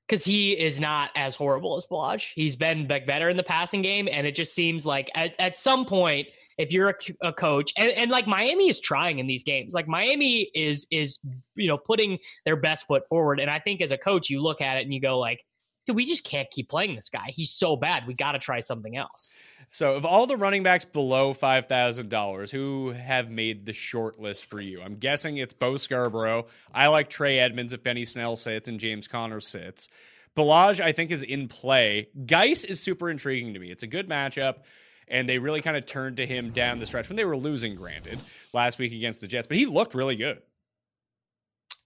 [0.08, 2.32] Because he is not as horrible as Ballage.
[2.34, 5.86] He's been better in the passing game, and it just seems like at, at some
[5.86, 6.28] point,
[6.58, 9.88] if you're a, a coach, and, and like Miami is trying in these games, like
[9.88, 11.20] Miami is is
[11.54, 14.62] you know putting their best foot forward, and I think as a coach, you look
[14.62, 15.46] at it and you go like,
[15.90, 17.26] dude, we just can't keep playing this guy.
[17.30, 18.08] He's so bad.
[18.08, 19.34] We got to try something else.
[19.72, 24.20] So, of all the running backs below five thousand dollars, who have made the short
[24.20, 24.82] list for you?
[24.82, 26.48] I'm guessing it's Bo Scarborough.
[26.74, 29.90] I like Trey Edmunds if Benny Snell sits and James Conner sits.
[30.36, 32.10] Ballage, I think, is in play.
[32.26, 33.72] Guice is super intriguing to me.
[33.72, 34.60] It's a good matchup.
[35.08, 37.76] and they really kind of turned to him down the stretch when they were losing,
[37.76, 38.20] granted,
[38.54, 39.48] last week against the Jets.
[39.48, 40.42] But he looked really good.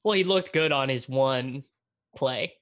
[0.03, 1.63] Well, he looked good on his one
[2.15, 2.53] play.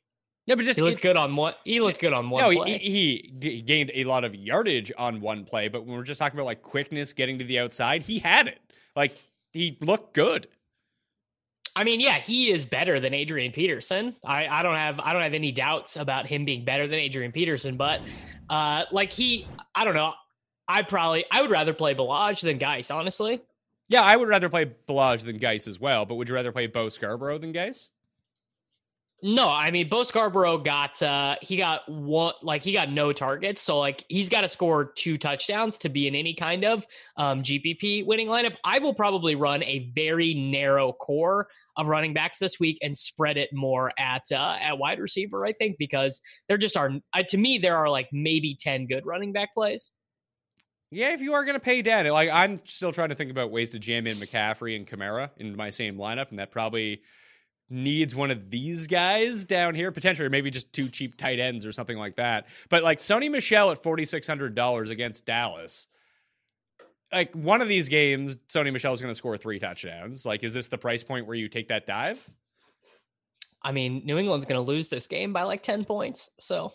[0.52, 1.54] Yeah, but just He looked it- good on one.
[1.64, 2.78] He looked good on one no, play.
[2.78, 6.20] he, he, he gained a lot of yardage on one play, but when we're just
[6.20, 8.60] talking about like quickness, getting to the outside, he had it.
[8.94, 9.16] Like
[9.54, 10.50] he looked good.
[11.74, 14.14] I mean, yeah, he is better than Adrian Peterson.
[14.26, 17.32] I, I don't have I don't have any doubts about him being better than Adrian
[17.32, 18.02] Peterson, but
[18.50, 20.14] uh like he I don't know.
[20.68, 23.42] I probably I would rather play Ballage than Guice, honestly.
[23.88, 26.68] Yeah, I would rather play Ballage than Guice as well, but would you rather play
[26.68, 27.90] Bo Scarborough than Guice?
[29.24, 33.62] No, I mean Bo Scarborough got uh he got one like he got no targets,
[33.62, 37.44] so like he's got to score two touchdowns to be in any kind of um
[37.44, 38.56] GPP winning lineup.
[38.64, 43.38] I will probably run a very narrow core of running backs this week and spread
[43.38, 47.38] it more at uh at wide receiver, I think, because there just are uh, to
[47.38, 49.92] me there are like maybe 10 good running back plays.
[50.90, 53.52] Yeah, if you are going to pay down, like I'm still trying to think about
[53.52, 57.02] ways to jam in McCaffrey and Kamara in my same lineup, and that probably
[57.72, 61.66] needs one of these guys down here, potentially, or maybe just two cheap tight ends
[61.66, 62.48] or something like that.
[62.70, 65.88] But like Sony Michel at forty six hundred dollars against Dallas,
[67.12, 70.26] like one of these games, Sony Michel is going to score three touchdowns.
[70.26, 72.30] Like, is this the price point where you take that dive?
[73.64, 76.32] I mean, New England's going to lose this game by like 10 points.
[76.40, 76.74] So,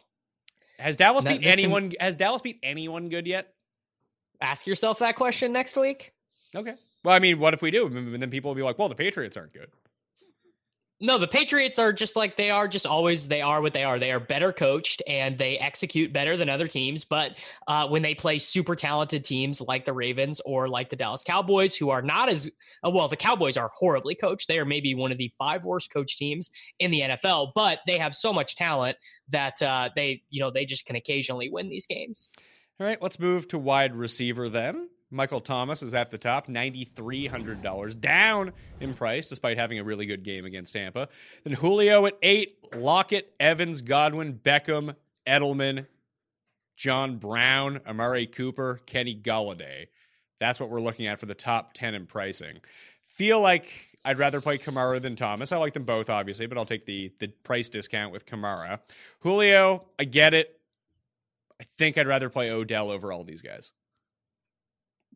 [0.78, 1.92] Has Dallas beat anyone?
[1.98, 3.52] Has Dallas beat anyone good yet?
[4.40, 6.12] ask yourself that question next week.
[6.54, 6.74] Okay.
[7.04, 7.86] Well, I mean, what if we do?
[7.86, 9.70] And then people will be like, "Well, the Patriots aren't good."
[10.98, 13.98] No, the Patriots are just like they are, just always they are what they are.
[13.98, 17.04] They are better coached and they execute better than other teams.
[17.04, 17.32] But
[17.68, 21.76] uh, when they play super talented teams like the Ravens or like the Dallas Cowboys,
[21.76, 22.50] who are not as
[22.82, 24.48] uh, well, the Cowboys are horribly coached.
[24.48, 27.98] They are maybe one of the five worst coached teams in the NFL, but they
[27.98, 28.96] have so much talent
[29.28, 32.30] that uh, they, you know, they just can occasionally win these games.
[32.80, 34.88] All right, let's move to wide receiver then.
[35.10, 40.24] Michael Thomas is at the top, $9,300, down in price despite having a really good
[40.24, 41.08] game against Tampa.
[41.44, 45.86] Then Julio at eight, Lockett, Evans, Godwin, Beckham, Edelman,
[46.76, 49.86] John Brown, Amari Cooper, Kenny Golladay.
[50.40, 52.58] That's what we're looking at for the top 10 in pricing.
[53.04, 53.70] Feel like
[54.04, 55.52] I'd rather play Kamara than Thomas.
[55.52, 58.80] I like them both, obviously, but I'll take the, the price discount with Kamara.
[59.20, 60.60] Julio, I get it.
[61.60, 63.72] I think I'd rather play Odell over all these guys.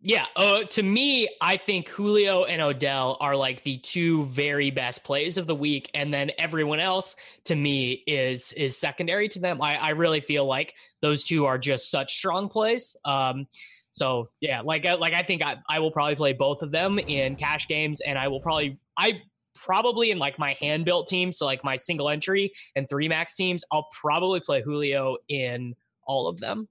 [0.03, 5.05] Yeah, uh, to me, I think Julio and Odell are like the two very best
[5.05, 9.61] plays of the week, and then everyone else to me is is secondary to them.
[9.61, 12.97] I, I really feel like those two are just such strong plays.
[13.05, 13.47] Um,
[13.91, 17.37] so yeah, like like I think I, I will probably play both of them in
[17.37, 19.21] cash games, and I will probably I
[19.55, 23.37] probably in like my hand built team, so like my single entry and three max
[23.37, 25.75] teams, I'll probably play Julio in
[26.07, 26.69] all of them.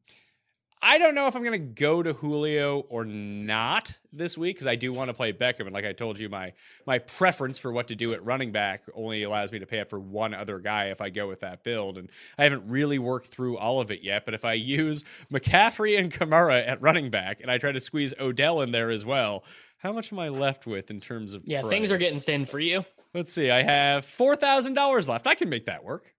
[0.81, 4.67] I don't know if I'm going to go to Julio or not this week because
[4.67, 6.53] I do want to play Beckham, and like I told you, my
[6.85, 9.89] my preference for what to do at running back only allows me to pay up
[9.89, 13.27] for one other guy if I go with that build, and I haven't really worked
[13.27, 14.23] through all of it yet.
[14.23, 18.13] But if I use McCaffrey and Kamara at running back, and I try to squeeze
[18.17, 19.43] Odell in there as well,
[19.79, 22.59] how much am I left with in terms of Yeah, things are getting thin for
[22.59, 22.85] you.
[23.13, 23.51] Let's see.
[23.51, 25.27] I have four thousand dollars left.
[25.27, 26.13] I can make that work.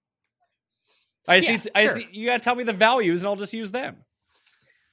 [1.26, 1.70] I just Yeah, need.
[1.74, 4.04] I just need, you got to tell me the values, and I'll just use them.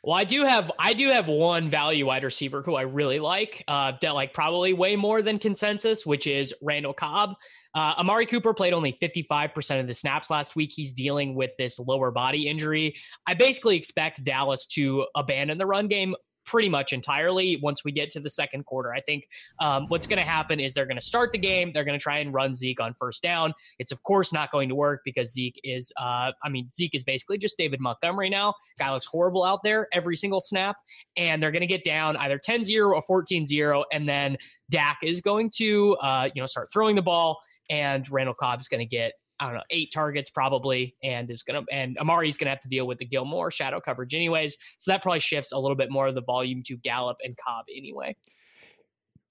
[0.07, 3.61] Well, I do have I do have one value wide receiver who I really like,
[3.67, 7.31] uh, that like probably way more than consensus, which is Randall Cobb.
[7.75, 10.71] Uh, Amari Cooper played only 55% of the snaps last week.
[10.73, 12.95] He's dealing with this lower body injury.
[13.27, 16.15] I basically expect Dallas to abandon the run game
[16.47, 18.93] pretty much entirely once we get to the second quarter.
[18.93, 19.27] I think
[19.59, 21.71] um, what's going to happen is they're going to start the game.
[21.73, 23.53] They're going to try and run Zeke on first down.
[23.77, 27.03] It's of course not going to work because Zeke is, uh, I mean, Zeke is
[27.03, 28.55] basically just David Montgomery now.
[28.79, 30.77] Guy looks horrible out there every single snap.
[31.17, 33.83] And they're going to get down either 10 0 or 14 0.
[33.91, 34.37] And then
[34.69, 37.39] Dak is going to, uh, you know, start throwing the ball.
[37.69, 41.63] And Randall Cobb's going to get I don't know, eight targets probably, and is gonna
[41.71, 44.57] and Amari's gonna have to deal with the Gilmore shadow coverage anyways.
[44.77, 47.65] So that probably shifts a little bit more of the volume to Gallup and Cobb
[47.75, 48.15] anyway.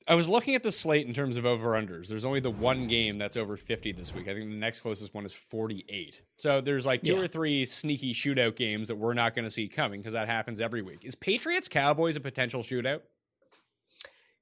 [0.09, 2.07] I was looking at the slate in terms of over unders.
[2.07, 4.29] There's only the one game that's over 50 this week.
[4.29, 6.23] I think the next closest one is 48.
[6.37, 7.23] So there's like two Yeah.
[7.23, 10.61] or three sneaky shootout games that we're not going to see coming because that happens
[10.61, 11.01] every week.
[11.05, 13.01] Is Patriots Cowboys a potential shootout?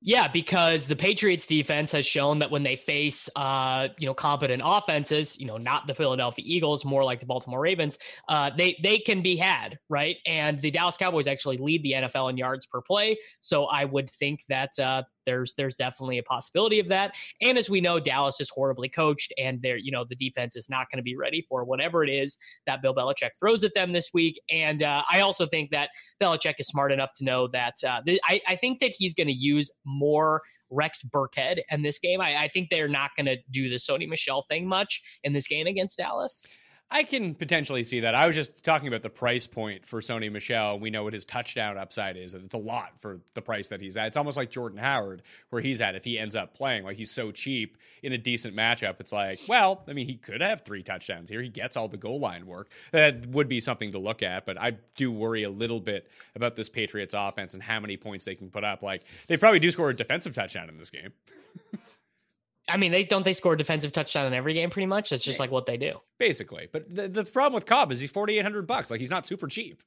[0.06, 4.60] Yeah, because the Patriots defense has shown that when they face uh, you know, competent
[4.62, 7.96] offenses, you know, not the Philadelphia Eagles, more like the Baltimore Ravens,
[8.28, 10.16] uh, they they can be had, right?
[10.26, 13.16] And the Dallas Cowboys actually lead the NFL in yards per play.
[13.40, 17.12] So I would think that uh, there's there's definitely a possibility of that.
[17.40, 20.68] And as we know, Dallas is horribly coached, and they're you know the defense is
[20.68, 23.92] not going to be ready for whatever it is that Bill Belichick throws at them
[23.92, 24.40] this week.
[24.50, 28.20] And uh, I also think that Belichick is smart enough to know that uh, th-
[28.24, 32.20] I, I think that he's going to use more Rex Burkhead in this game.
[32.20, 35.46] I, I think they're not going to do the Sony Michel thing much in this
[35.46, 36.42] game against Dallas.
[36.90, 38.14] I can potentially see that.
[38.14, 40.78] I was just talking about the price point for Sony Michel.
[40.78, 42.34] We know what his touchdown upside is.
[42.34, 44.08] It's a lot for the price that he's at.
[44.08, 46.84] It's almost like Jordan Howard, where he's at if he ends up playing.
[46.84, 49.00] Like he's so cheap in a decent matchup.
[49.00, 51.42] It's like, well, I mean, he could have three touchdowns here.
[51.42, 52.70] He gets all the goal line work.
[52.92, 54.46] That would be something to look at.
[54.46, 58.24] But I do worry a little bit about this Patriots offense and how many points
[58.24, 58.82] they can put up.
[58.82, 61.12] Like they probably do score a defensive touchdown in this game.
[62.68, 65.12] I mean, they don't they score a defensive touchdown in every game pretty much.
[65.12, 65.98] It's just like what they do.
[66.18, 66.68] Basically.
[66.72, 68.90] But the, the problem with Cobb is he's 4800 bucks.
[68.90, 69.82] Like he's not super cheap.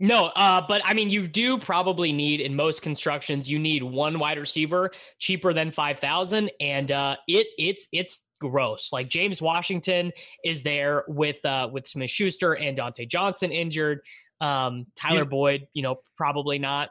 [0.00, 4.18] No, uh, but I mean, you do probably need in most constructions, you need one
[4.18, 8.92] wide receiver cheaper than five thousand, and uh, it it's it's gross.
[8.92, 10.10] Like James Washington
[10.44, 14.00] is there with uh, with Smith Schuster and Diontae Johnson injured.
[14.40, 16.90] Um, Tyler He's, Boyd, you know, probably not.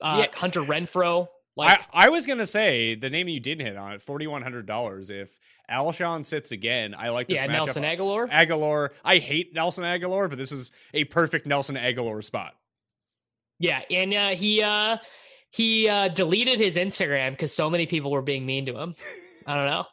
[0.00, 0.38] Uh, yeah.
[0.38, 1.26] Hunter Renfrow,
[1.60, 4.42] like I, I, was gonna say the name you didn't hit on it, forty one
[4.42, 5.10] hundred dollars.
[5.10, 5.38] If
[5.70, 7.36] Alshon sits again, I like this.
[7.36, 7.52] Yeah, matchup.
[7.52, 8.30] Nelson Agholor.
[8.30, 8.90] Agholor.
[9.04, 12.54] I hate Nelson Agholor, but this is a perfect Nelson Agholor spot.
[13.58, 14.96] Yeah, and uh, he uh,
[15.50, 18.94] he uh, deleted his Instagram because so many people were being mean to him.
[19.46, 19.84] I don't know.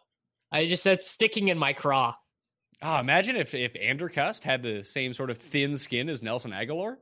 [0.51, 2.15] I just said sticking in my craw.
[2.82, 6.97] Oh, imagine if if Andercust had the same sort of thin skin as Nelson Agholor.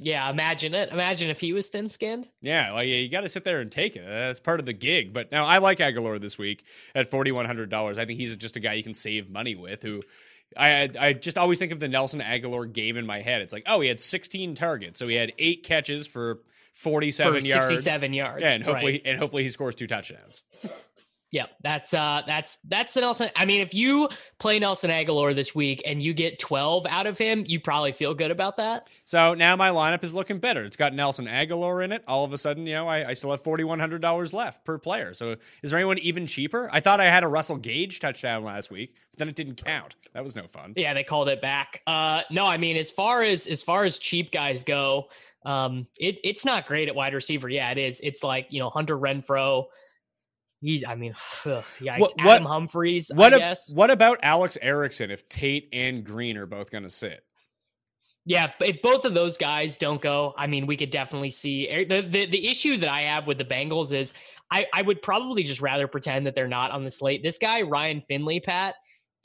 [0.00, 0.90] Yeah, imagine it.
[0.90, 2.28] Imagine if he was thin skinned.
[2.40, 4.04] Yeah, like you got to sit there and take it.
[4.06, 5.12] That's part of the gig.
[5.12, 7.98] But now I like Agholor this week at forty one hundred dollars.
[7.98, 9.82] I think he's just a guy you can save money with.
[9.82, 10.02] Who
[10.56, 13.42] I I just always think of the Nelson Agholor game in my head.
[13.42, 16.40] It's like, oh, he had sixteen targets, so he had eight catches for
[16.72, 18.42] forty seven yards, sixty seven yards.
[18.42, 19.02] Yeah, and hopefully right.
[19.04, 20.44] and hopefully he scores two touchdowns.
[21.30, 23.28] Yeah, that's uh that's that's the Nelson.
[23.36, 27.18] I mean, if you play Nelson Agholor this week and you get 12 out of
[27.18, 28.88] him, you probably feel good about that.
[29.04, 30.64] So now my lineup is looking better.
[30.64, 32.02] It's got Nelson Agholor in it.
[32.08, 35.12] All of a sudden, you know, I, I still have $4,100 left per player.
[35.12, 36.70] So is there anyone even cheaper?
[36.72, 39.96] I thought I had a Russell Gage touchdown last week, but then it didn't count.
[40.14, 40.72] That was no fun.
[40.76, 41.82] Yeah, they called it back.
[41.86, 45.08] Uh no, I mean, as far as as far as cheap guys go,
[45.44, 47.50] um, it it's not great at wide receiver.
[47.50, 48.00] Yeah, it is.
[48.02, 49.66] It's like, you know, Hunter Renfrow.
[50.60, 51.14] He's, I mean,
[51.46, 53.10] ugh, yeah, what, Adam what, Humphries.
[53.14, 53.72] What, I guess.
[53.72, 57.24] what about Alex Erickson if Tate and Green are both going to sit?
[58.28, 62.02] Yeah, if both of those guys don't go, I mean, we could definitely see the,
[62.02, 64.12] the the issue that I have with the Bengals is
[64.50, 67.22] I I would probably just rather pretend that they're not on the slate.
[67.22, 68.74] This guy Ryan Finley, Pat,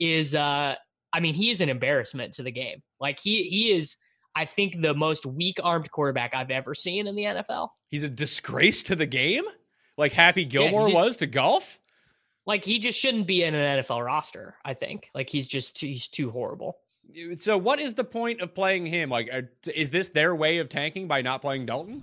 [0.00, 0.76] is uh,
[1.12, 2.82] I mean, he is an embarrassment to the game.
[2.98, 3.96] Like he he is.
[4.36, 7.68] I think the most weak armed quarterback I've ever seen in the NFL.
[7.90, 9.44] He's a disgrace to the game
[9.96, 11.78] like Happy Gilmore yeah, just, was to golf?
[12.46, 14.56] Like he just shouldn't be in an NFL roster.
[14.64, 15.10] I think.
[15.14, 16.76] Like he's just too, he's too horrible.
[17.38, 19.10] So what is the point of playing him?
[19.10, 19.42] Like, uh,
[19.74, 22.02] is this their way of tanking by not playing Dalton?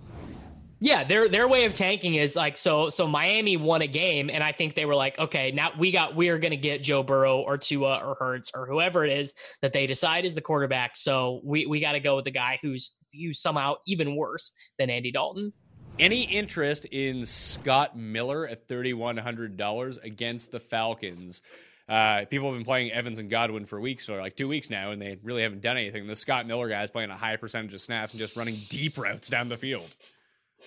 [0.83, 2.89] Yeah, their their way of tanking is like so.
[2.89, 6.15] So Miami won a game, and I think they were like, okay, now we got
[6.15, 9.35] we are going to get Joe Burrow or Tua or Hurts or whoever it is
[9.61, 10.95] that they decide is the quarterback.
[10.95, 14.89] So we we got to go with the guy who's who's somehow even worse than
[14.89, 15.53] Andy Dalton.
[16.01, 21.43] Any interest in Scott Miller at $3,100 against the Falcons?
[21.87, 24.89] Uh, people have been playing Evans and Godwin for weeks, or like two weeks now,
[24.89, 26.07] and they really haven't done anything.
[26.07, 28.97] The Scott Miller guy is playing a high percentage of snaps and just running deep
[28.97, 29.95] routes down the field.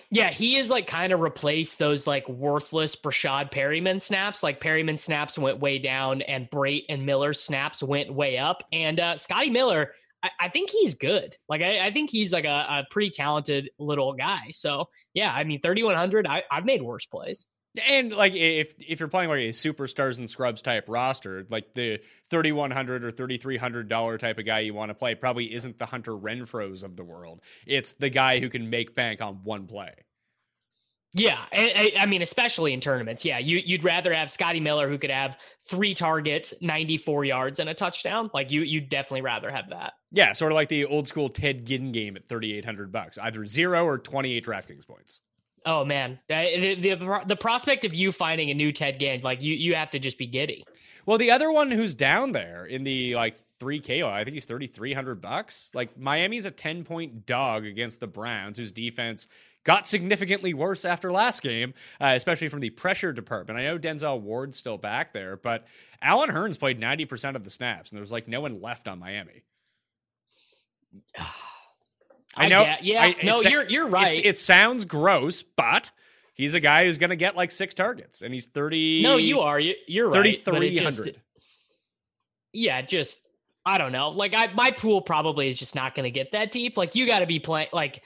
[0.09, 4.41] Yeah, he is like kind of replaced those like worthless Breshad Perriman snaps.
[4.41, 8.63] Like Perriman snaps went way down, and Brate and Miller's snaps went way up.
[8.71, 9.91] And uh, Scotty Miller
[10.25, 11.35] I, I think he's good.
[11.47, 14.49] Like I, I think he's like a, a, pretty talented little guy.
[14.51, 16.27] So yeah, I mean, thirty one hundred.
[16.27, 17.45] I've made worse plays.
[17.89, 21.99] And like if if you're playing like a superstars and scrubs type roster, like the
[22.29, 25.13] thirty one hundred or thirty three hundred dollar type of guy you want to play
[25.13, 27.41] probably isn't the Hunter Renfrow's of the world.
[27.67, 29.93] It's the guy who can make bank on one play.
[31.17, 33.23] Yeah, I, I, mean, especially in tournaments.
[33.23, 37.69] Yeah, you, would rather have Scotty Miller who could have three targets, ninety-four yards, and
[37.69, 38.29] a touchdown.
[38.33, 39.93] Like you, you'd definitely rather have that.
[40.11, 43.45] Yeah, sort of like the old school Ted Ginn game at thirty-eight hundred bucks, either
[43.45, 45.21] zero or twenty-eight DraftKings points.
[45.65, 49.41] Oh man, uh, the, the, the prospect of you finding a new Ted Ginn, like
[49.41, 50.63] you, you have to just be giddy.
[51.05, 54.45] Well, the other one who's down there in the like three K, I think he's
[54.45, 55.71] thirty three hundred bucks.
[55.73, 59.27] Like Miami's a ten point dog against the Browns, whose defense
[59.65, 63.59] got significantly worse after last game, uh, especially from the pressure department.
[63.59, 65.65] I know Denzel Ward's still back there, but
[66.01, 69.43] Allen Hurns played 90% of the snaps, and there's like no one left on Miami.
[72.37, 72.63] I know.
[72.65, 74.19] get- yeah, I- no, you're you're right.
[74.23, 75.89] it sounds gross, but
[76.33, 79.01] he's a guy who's going to get like six targets, and he's thirty.
[79.01, 79.59] no, you are.
[79.59, 80.13] You, you're right.
[80.13, 81.21] Thirty three hundred.
[82.51, 83.19] Yeah, just
[83.65, 84.09] I don't know.
[84.09, 86.77] Like I, my pool probably is just not going to get that deep.
[86.77, 88.03] Like you got to be playing like.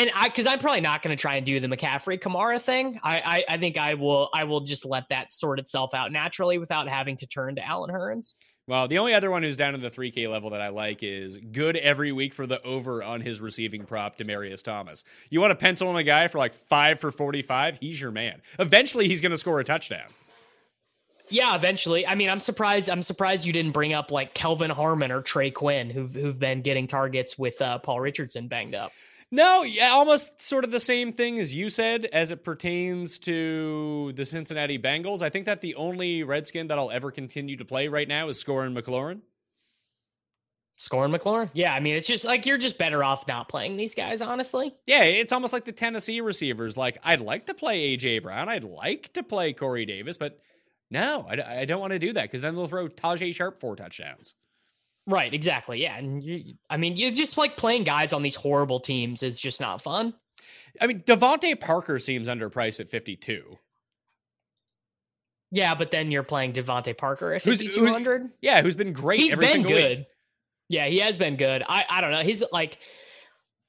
[0.00, 2.98] And I, because I'm probably not going to try and do the McCaffrey Kamara thing.
[3.02, 6.56] I, I, I think I will, I will just let that sort itself out naturally
[6.56, 8.32] without having to turn to Allen Hurns.
[8.66, 11.36] Well, the only other one who's down in the 3K level that I like is
[11.36, 15.04] good every week for the over on his receiving prop, Demaryius Thomas.
[15.28, 17.76] You want to pencil in a guy for like five for 45?
[17.78, 18.40] He's your man.
[18.58, 20.08] Eventually, he's going to score a touchdown.
[21.28, 22.06] Yeah, eventually.
[22.06, 22.88] I mean, I'm surprised.
[22.88, 26.62] I'm surprised you didn't bring up like Kelvin Harmon or Trey Quinn, who've who've been
[26.62, 28.92] getting targets with uh, Paul Richardson banged up.
[29.32, 34.12] No, yeah, almost sort of the same thing as you said as it pertains to
[34.16, 35.22] the Cincinnati Bengals.
[35.22, 38.40] I think that the only Redskin that I'll ever continue to play right now is
[38.40, 39.20] Scoring McLaurin.
[40.74, 41.50] Scoring McLaurin.
[41.52, 44.74] Yeah, I mean, it's just like you're just better off not playing these guys, honestly.
[44.86, 46.76] Yeah, it's almost like the Tennessee receivers.
[46.76, 48.48] Like, I'd like to play AJ Brown.
[48.48, 50.40] I'd like to play Corey Davis, but
[50.90, 53.76] no, I, I don't want to do that because then they'll throw Tajaé Sharpe four
[53.76, 54.34] touchdowns.
[55.10, 55.82] Right, exactly.
[55.82, 59.38] Yeah, and you, I mean, you just like playing guys on these horrible teams is
[59.40, 60.14] just not fun.
[60.80, 63.58] I mean, DeVante Parker seems underpriced at 52.
[65.50, 68.30] Yeah, but then you're playing DeVante Parker at Who's- 5200.
[68.40, 69.98] Yeah, who's been great He's every been single good.
[69.98, 70.06] week.
[70.68, 71.64] Yeah, he has been good.
[71.68, 72.22] I I don't know.
[72.22, 72.78] He's like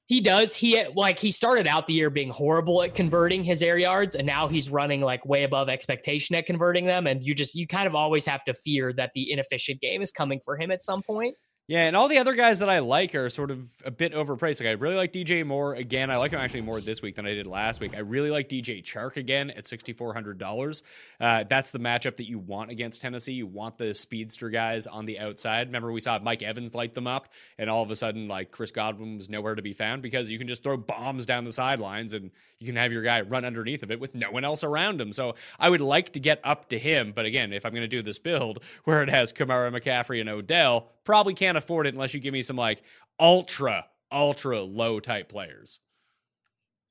[0.06, 3.78] he does he like he started out the year being horrible at converting his air
[3.78, 7.54] yards and now he's running like way above expectation at converting them and you just
[7.54, 10.70] you kind of always have to fear that the inefficient game is coming for him
[10.70, 11.36] at some point.
[11.72, 14.60] Yeah, and all the other guys that I like are sort of a bit overpriced.
[14.60, 16.10] Like I really like DJ Moore again.
[16.10, 17.94] I like him actually more this week than I did last week.
[17.94, 20.82] I really like DJ Chark again at sixty four hundred dollars.
[21.18, 23.32] Uh, that's the matchup that you want against Tennessee.
[23.32, 25.68] You want the speedster guys on the outside.
[25.68, 28.70] Remember, we saw Mike Evans light them up, and all of a sudden, like Chris
[28.70, 32.12] Godwin was nowhere to be found because you can just throw bombs down the sidelines
[32.12, 35.00] and you can have your guy run underneath of it with no one else around
[35.00, 35.12] him.
[35.12, 37.88] So I would like to get up to him, but again, if I'm going to
[37.88, 42.14] do this build where it has Kamara, McCaffrey, and Odell, probably can't afford it unless
[42.14, 42.82] you give me some like
[43.18, 45.80] ultra, ultra low type players.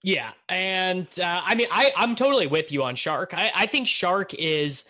[0.04, 3.34] Yeah, and uh, I mean, I I'm totally with you on Chark.
[3.34, 4.86] I I think Chark is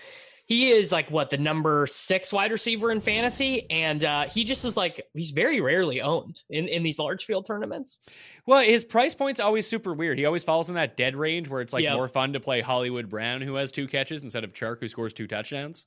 [0.46, 4.64] he is like what the number six wide receiver in fantasy, and uh, he just
[4.64, 8.00] is like he's very rarely owned in in these large field tournaments.
[8.48, 10.18] Well, his price point's always super weird.
[10.18, 11.96] He always falls in that dead range where it's like Yep.
[11.96, 15.12] more fun to play Hollywood Brown, who has two catches, instead of Chark, who scores
[15.12, 15.86] two touchdowns.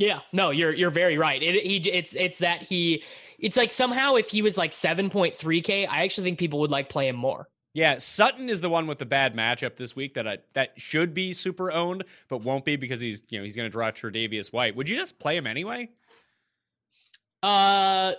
[0.00, 1.42] Yeah, no, you're you're very right.
[1.42, 3.04] It he it's it's that he
[3.38, 6.58] it's like somehow if he was like seven point three k, I actually think people
[6.60, 7.48] would like play him more.
[7.74, 11.12] Yeah, Sutton is the one with the bad matchup this week that I, that should
[11.12, 14.50] be super owned, but won't be because he's you know he's going to draw Tre'Davious
[14.54, 14.74] White.
[14.74, 15.90] Would you just play him anyway?
[17.42, 18.14] Uh,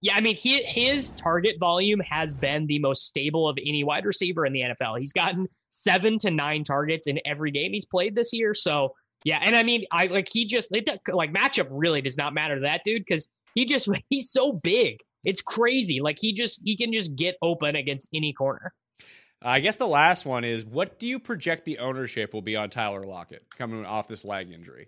[0.00, 4.06] yeah, I mean, he his target volume has been the most stable of any wide
[4.06, 4.98] receiver in the NFL.
[5.00, 8.54] He's gotten seven to nine targets in every game he's played this year.
[8.54, 8.94] So
[9.26, 12.54] yeah, and I mean, I like he just it, like matchup really does not matter
[12.54, 15.00] to that dude because he just he's so big.
[15.24, 16.00] It's crazy.
[16.00, 18.72] Like he just he can just get open against any corner.
[19.42, 22.70] I guess the last one is what do you project the ownership will be on
[22.70, 24.86] Tyler Lockett coming off this leg injury?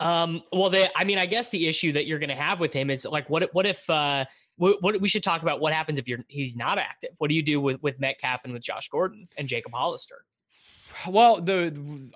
[0.00, 2.72] Um, well, the I mean, I guess the issue that you're going to have with
[2.72, 4.26] him is like, what if, what if, uh,
[4.58, 7.10] what, what we should talk about what happens if you're he's not active.
[7.18, 10.24] What do you do with with Metcalf and with Josh Gordon and Jacob Hollister?
[11.08, 11.66] Well, the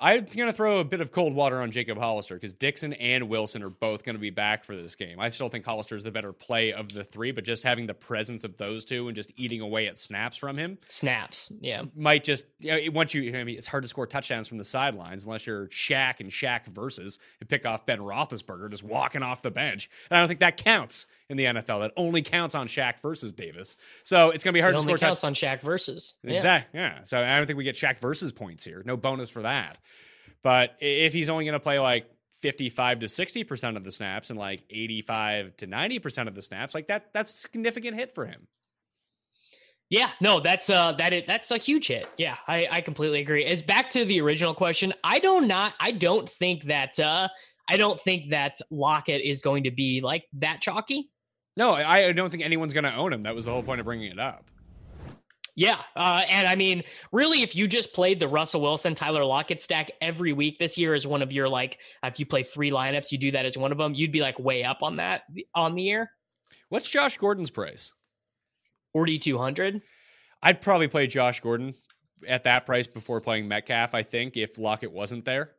[0.01, 3.29] I'm going to throw a bit of cold water on Jacob Hollister because Dixon and
[3.29, 5.21] Wilson are both going to be back for this game.
[5.21, 7.95] I still think Hollister is the better play of the three, but just having the
[7.95, 11.83] presence of those two and just eating away at snaps from him Snaps, yeah.
[11.97, 13.37] might just you know, once you.
[13.37, 16.67] I mean, it's hard to score touchdowns from the sidelines unless you're Shaq and Shaq
[16.67, 19.91] versus and pick off Ben Roethlisberger just walking off the bench.
[20.11, 21.81] And I don't think that counts in the NFL.
[21.81, 23.77] That only counts on Shaq versus Davis.
[24.05, 26.17] So it's going to be hard It to only score counts on Shaq versus.
[26.23, 26.35] Yeah.
[26.35, 26.81] Exactly.
[26.81, 27.03] Yeah.
[27.03, 28.83] So I don't think we get Shaq versus points here.
[28.85, 29.79] No bonus for that.
[30.43, 32.07] But if he's only going to play like
[32.41, 36.89] 55 to 60% of the snaps and like 85 to 90% of the snaps, like
[36.89, 38.47] that, that's a significant hit for him.
[39.91, 42.07] Yeah, no, that's uh that is that's a huge hit.
[42.19, 43.47] Yeah, I, I completely agree.
[43.47, 47.29] As back to the original question, I don't not I don't think that uh
[47.71, 51.11] I don't think that Lockett is going to be like that chalky.
[51.59, 53.23] No, I don't think anyone's going to own him.
[53.23, 54.45] That was the whole point of bringing it up.
[55.57, 59.61] Yeah, uh, and I mean, really, if you just played the Russell Wilson, Tyler Lockett
[59.61, 63.11] stack every week this year as one of your like, if you play three lineups,
[63.11, 65.23] you do that as one of them, you'd be like way up on that
[65.57, 66.13] on the year,
[66.69, 67.93] What's Josh Gordon's price?
[68.93, 69.83] forty two hundred.
[70.43, 71.75] I'd probably play Josh Gordon
[72.27, 75.53] at that price before playing Metcalf, I think, if Lockett wasn't there.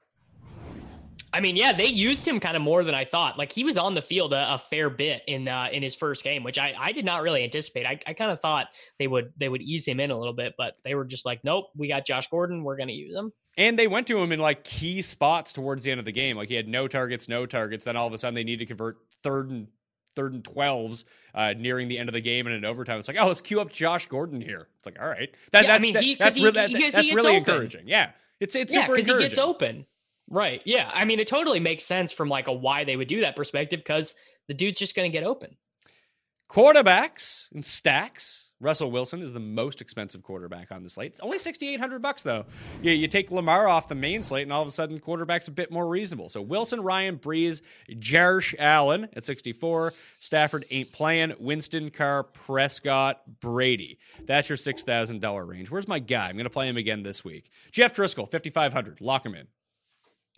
[1.31, 3.37] I mean, yeah, they used him kind of more than I thought.
[3.37, 6.23] Like he was on the field a, a fair bit in uh, in his first
[6.23, 7.85] game, which I, I did not really anticipate.
[7.85, 8.67] I, I kind of thought
[8.97, 11.43] they would they would ease him in a little bit, but they were just like,
[11.43, 13.31] nope, we got Josh Gordon, we're going to use him.
[13.57, 16.35] And they went to him in like key spots towards the end of the game.
[16.37, 17.83] Like he had no targets, no targets.
[17.85, 19.67] Then all of a sudden they need to convert third and
[20.15, 21.05] third and twelves
[21.35, 22.97] uh, nearing the end of the game and in overtime.
[22.97, 24.67] It's like, oh, let's queue up Josh Gordon here.
[24.79, 26.91] It's like, all right, that, Yeah, I that's mean, that- he- that's he- really that-
[26.93, 27.35] that's really open.
[27.37, 27.87] encouraging.
[27.87, 29.29] Yeah, it's it's yeah, super because he encouraging.
[29.29, 29.85] gets open.
[30.29, 30.61] Right.
[30.63, 30.89] Yeah.
[30.93, 33.79] I mean, it totally makes sense from like a why they would do that perspective
[33.79, 34.13] because
[34.47, 35.55] the dude's just going to get open.
[36.49, 38.45] Quarterbacks and stacks.
[38.61, 41.11] Russell Wilson is the most expensive quarterback on the slate.
[41.11, 42.45] It's only sixty eight hundred bucks though.
[42.81, 45.51] You, you take Lamar off the main slate, and all of a sudden, quarterback's a
[45.51, 46.27] bit more reasonable.
[46.27, 49.93] So Wilson, Ryan, Brees, Jarsh Allen at sixty four.
[50.19, 51.35] Stafford ain't playing.
[51.39, 53.97] Winston, Carr, Prescott, Brady.
[54.25, 55.71] That's your six thousand dollar range.
[55.71, 56.27] Where's my guy?
[56.27, 57.49] I'm going to play him again this week.
[57.71, 58.99] Jeff Driskel, fifty five hundred.
[58.99, 59.47] Lock him in.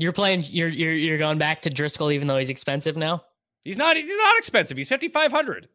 [0.01, 0.45] You're playing.
[0.47, 3.23] You're you're you're going back to Driskel, even though he's expensive now.
[3.63, 3.95] He's not.
[3.95, 4.75] He's not expensive.
[4.75, 5.67] He's fifty five hundred.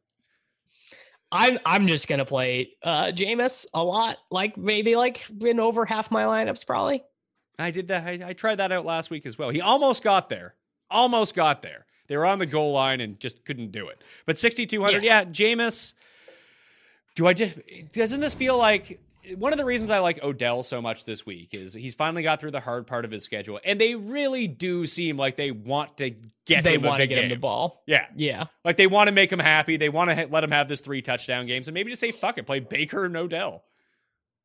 [1.30, 6.10] I'm I'm just gonna play uh Jameis a lot, like maybe like in over half
[6.10, 7.04] my lineups, probably.
[7.56, 8.04] I did that.
[8.04, 9.50] I, I tried that out last week as well.
[9.50, 10.54] He almost got there.
[10.90, 11.86] Almost got there.
[12.08, 14.02] They were on the goal line and just couldn't do it.
[14.26, 15.94] But 6,200, yeah, Jameis.
[17.14, 17.58] Do I just,
[17.94, 19.00] doesn't this feel like
[19.38, 22.40] one of the reasons I like Odell so much this week is he's finally got
[22.40, 23.60] through the hard part of his schedule.
[23.64, 26.10] And they really do seem like they want to
[26.44, 27.82] get they him a want to get him the ball.
[27.86, 28.06] Yeah.
[28.16, 28.44] Yeah.
[28.64, 29.76] Like they want to make him happy.
[29.76, 32.12] They want to ha- let him have this three touchdown games and maybe just say,
[32.12, 33.64] fuck it, play Baker and Odell.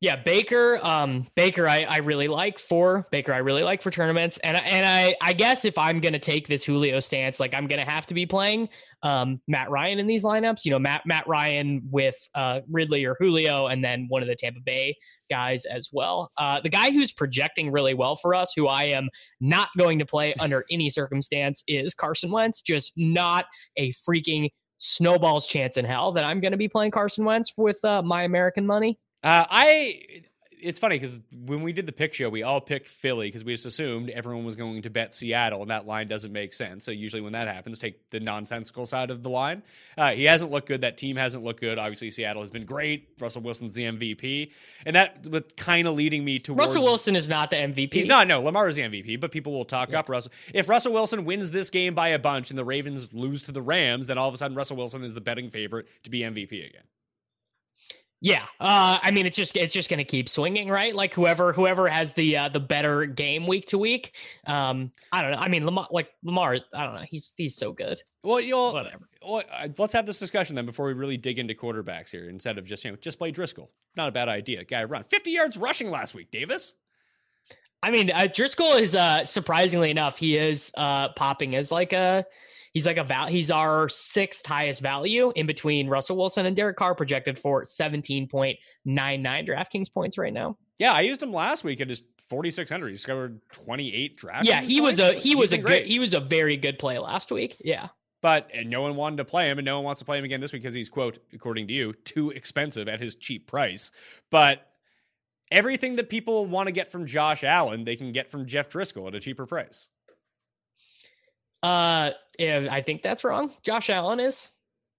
[0.02, 0.80] Yeah, Baker.
[0.82, 3.32] Um, Baker, I, I really like for Baker.
[3.32, 6.48] I really like for tournaments, and I- and I I guess if I'm gonna take
[6.48, 8.68] this Julio stance, like I'm gonna have to be playing
[9.04, 10.64] um Matt Ryan in these lineups.
[10.64, 14.34] You know, Matt Matt Ryan with uh Ridley or Julio, and then one of the
[14.34, 14.96] Tampa Bay
[15.30, 16.32] guys as well.
[16.36, 19.08] Uh, the guy who's projecting really well for us, who I am
[19.40, 22.60] not going to play under any circumstance, is Carson Wentz.
[22.60, 23.46] Just not
[23.76, 24.48] a freaking
[24.78, 28.24] snowball's chance in hell that I'm going to be playing Carson Wentz with uh, my
[28.24, 28.98] American money.
[29.22, 30.02] Uh, I.
[30.64, 33.52] It's funny because when we did the pick show, we all picked Philly because we
[33.52, 36.84] just assumed everyone was going to bet Seattle, and that line doesn't make sense.
[36.84, 39.64] So usually when that happens, take the nonsensical side of the line.
[39.98, 40.82] Uh, he hasn't looked good.
[40.82, 41.80] That team hasn't looked good.
[41.80, 43.08] Obviously, Seattle has been great.
[43.18, 44.52] Russell Wilson's the MVP,
[44.86, 47.94] and that was kind of leading me towards Russell Wilson is not the MVP.
[47.94, 48.28] He's not.
[48.28, 50.30] No, Lamar is the MVP, but people will talk up Russell.
[50.54, 53.62] If Russell Wilson wins this game by a bunch and the Ravens lose to the
[53.62, 56.68] Rams, then all of a sudden Russell Wilson is the betting favorite to be MVP
[56.68, 56.84] again.
[58.24, 60.94] Yeah, uh, I mean, it's just it's just going to keep swinging, right?
[60.94, 64.14] Like whoever whoever has the uh, the better game week to week.
[64.46, 65.38] Um, I don't know.
[65.38, 67.04] I mean, Lamar, like Lamar, I don't know.
[67.10, 68.00] He's he's so good.
[68.22, 69.08] Well, you'll Whatever.
[69.26, 72.28] well, uh, let's have this discussion then before we really dig into quarterbacks here.
[72.28, 73.66] Instead of just you know just play Driskel,
[73.96, 74.62] not a bad idea.
[74.64, 76.30] Guy run fifty yards rushing last week.
[76.30, 76.74] Davis.
[77.82, 82.24] I mean, uh, Driskel is uh, surprisingly enough, he is uh, popping as like a
[82.72, 83.26] he's like a val.
[83.26, 88.28] He's our sixth highest value in between Russell Wilson and Derek Carr, projected for seventeen
[88.28, 90.56] point nine nine DraftKings points right now.
[90.78, 92.88] Yeah, I used him last week at his forty six hundred.
[92.90, 94.46] He scored twenty eight draft.
[94.46, 96.78] Yeah, he was a he He's was a been good he was a very good
[96.78, 97.56] play last week.
[97.60, 97.88] Yeah.
[98.20, 100.24] But and no one wanted to play him, and no one wants to play him
[100.24, 103.90] again this week because he's quote, according to you, too expensive at his cheap price.
[104.30, 104.64] But
[105.50, 109.08] everything that people want to get from Josh Allen, they can get from Jeff Driskel
[109.08, 109.88] at a cheaper price.
[111.62, 112.10] Uh,
[112.40, 113.52] I think that's wrong.
[113.62, 114.50] Josh Allen is.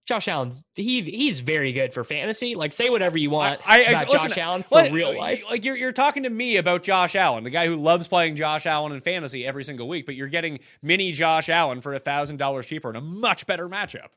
[0.05, 2.55] Josh Allen's he he's very good for fantasy.
[2.55, 5.45] Like say whatever you want I- I- about listen, Josh Allen for Let- real life.
[5.49, 8.65] Like you're you're talking to me about Josh Allen, the guy who loves playing Josh
[8.65, 12.35] Allen in fantasy every single week, but you're getting mini Josh Allen for a thousand
[12.35, 14.07] dollars cheaper in a much better matchup.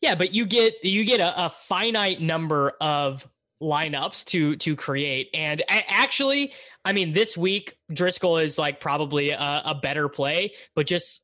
[0.00, 3.26] Yeah, but you get you get a, a finite number of
[3.60, 6.52] lineups to to create, and actually,
[6.84, 11.22] I mean, this week Driskel is like probably a, a better play, but just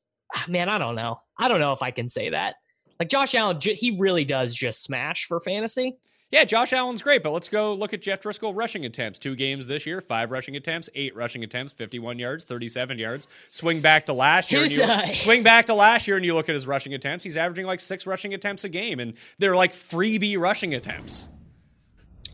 [0.49, 1.21] man, I don't know.
[1.39, 2.57] I don't know if I can say that.
[2.99, 5.97] Like Josh Allen, he really does just smash for fantasy.
[6.33, 9.19] Yeah, Josh Allen's great, but let's go look at Jeff Driskel rushing attempts.
[9.19, 13.29] Two games this year, five rushing attempts, eight rushing attempts, 51 yards, 37 yards.
[13.51, 14.63] Swing back to last year.
[14.63, 17.23] and you, uh, swing back to last year and you look at his rushing attempts.
[17.23, 21.29] He's averaging like six rushing attempts a game, and they're like freebie rushing attempts.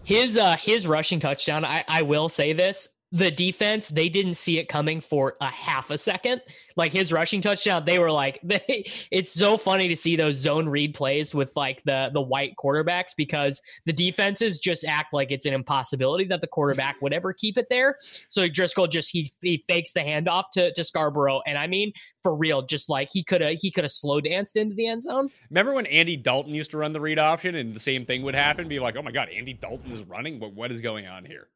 [0.05, 2.89] His uh his rushing touchdown, I, I will say this.
[3.11, 6.43] The defense, they didn't see it coming for a half a second.
[6.77, 10.69] Like his rushing touchdown, they were like, they, it's so funny to see those zone
[10.69, 15.47] read plays with like the the white quarterbacks because the defenses just act like it's
[15.47, 17.97] an impossibility that the quarterback would ever keep it there.
[18.29, 21.93] So Driskel just he he fakes the handoff to to Scarbrough, and I mean
[22.23, 25.03] for real, just like he could have he could have slow danced into the end
[25.03, 25.29] zone.
[25.51, 28.35] Remember when Andy Dalton used to run the read option and the same thing would
[28.35, 28.69] happen?
[28.69, 30.39] Be like, oh my God, Andy Dalton is running?
[30.39, 31.49] What, what is going on here?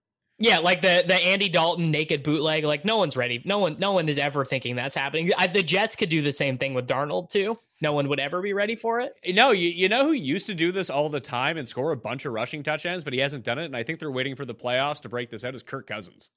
[0.42, 2.64] Yeah, like the the Andy Dalton naked bootleg.
[2.64, 3.40] Like no one's ready.
[3.44, 5.30] No one, no one is ever thinking that's happening.
[5.38, 7.56] I, the Jets could do the same thing with Darnold too.
[7.80, 9.14] No one would ever be ready for it.
[9.28, 11.96] No, you, you know who used to do this all the time and score a
[11.96, 13.66] bunch of rushing touchdowns, but he hasn't done it.
[13.66, 15.54] And I think they're waiting for the playoffs to break this out.
[15.54, 16.32] Is Kirk Cousins?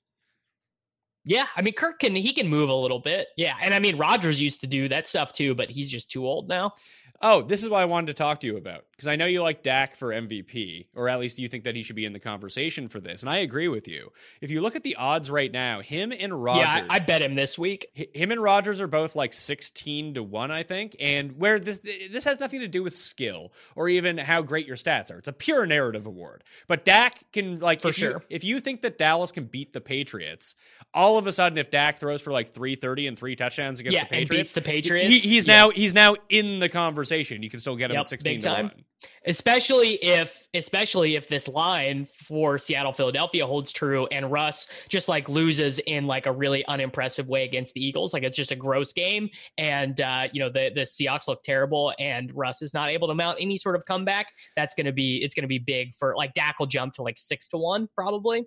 [1.24, 3.30] Yeah, I mean Kirk can he can move a little bit.
[3.36, 6.28] Yeah, and I mean Rodgers used to do that stuff too, but he's just too
[6.28, 6.74] old now.
[7.22, 9.42] Oh, this is what I wanted to talk to you about because I know you
[9.42, 12.20] like Dak for MVP, or at least you think that he should be in the
[12.20, 13.24] conversation for this.
[13.24, 14.12] And I agree with you.
[14.40, 16.64] If you look at the odds right now, him and Rodgers.
[16.64, 17.88] Yeah, I, I bet him this week.
[17.94, 20.96] Him and Rodgers are both like 16 to 1, I think.
[21.00, 24.78] And where this this has nothing to do with skill or even how great your
[24.78, 25.18] stats are.
[25.18, 26.46] It's a pure narrative award.
[26.68, 28.12] But Dak can like for if sure.
[28.12, 30.56] You, if you think that Dallas can beat the Patriots,
[30.94, 34.06] all of a sudden if Dak throws for like 330 and three touchdowns against yeah,
[34.06, 35.08] the Patriots, the Patriots.
[35.08, 35.54] He, he's yeah.
[35.54, 37.44] now he's now in the conversation.
[37.44, 38.85] You can still get him yep, at 16 to 1
[39.26, 45.28] especially if especially if this line for Seattle Philadelphia holds true and Russ just like
[45.30, 48.14] loses in like a really unimpressive way against the Eagles.
[48.14, 51.94] Like it's just a gross game and uh you know the the Seahawks look terrible
[52.00, 54.28] and Russ is not able to mount any sort of comeback.
[54.56, 57.18] That's to be it's going to be big for like Dak will jump to like
[57.18, 58.46] 6 to 1 probably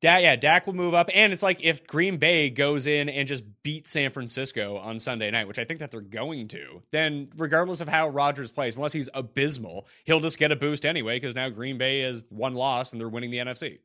[0.00, 3.26] Dak, yeah, Dak will move up, and it's like if Green Bay goes in and
[3.26, 7.28] just beat San Francisco on Sunday night, which I think that they're going to, then
[7.36, 11.34] regardless of how Rodgers plays, unless he's abysmal, he'll just get a boost anyway because
[11.34, 13.78] now Green Bay is one loss and they're winning the NFC.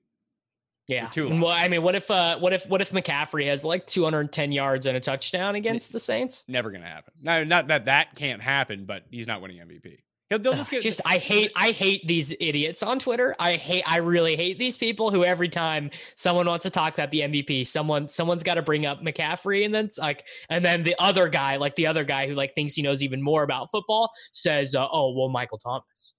[0.88, 4.52] yeah well I mean what if uh what if what if McCaffrey has like 210
[4.52, 7.14] yards and a touchdown against the Saints Never going to happen.
[7.22, 10.00] No, not that that can't happen, but he's not winning MVP.
[10.32, 13.36] He'll, they'll just get just I hate I hate these idiots on Twitter.
[13.38, 17.12] I hate I really hate these people who every time someone wants to talk about
[17.12, 20.96] the MVP, someone someone's got to bring up McCaffrey and then like and then the
[21.00, 24.10] other guy, like the other guy who like thinks he knows even more about football
[24.32, 26.14] says, uh, "Oh, well Michael Thomas."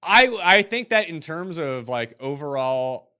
[0.00, 3.13] I I think that in terms of like overall,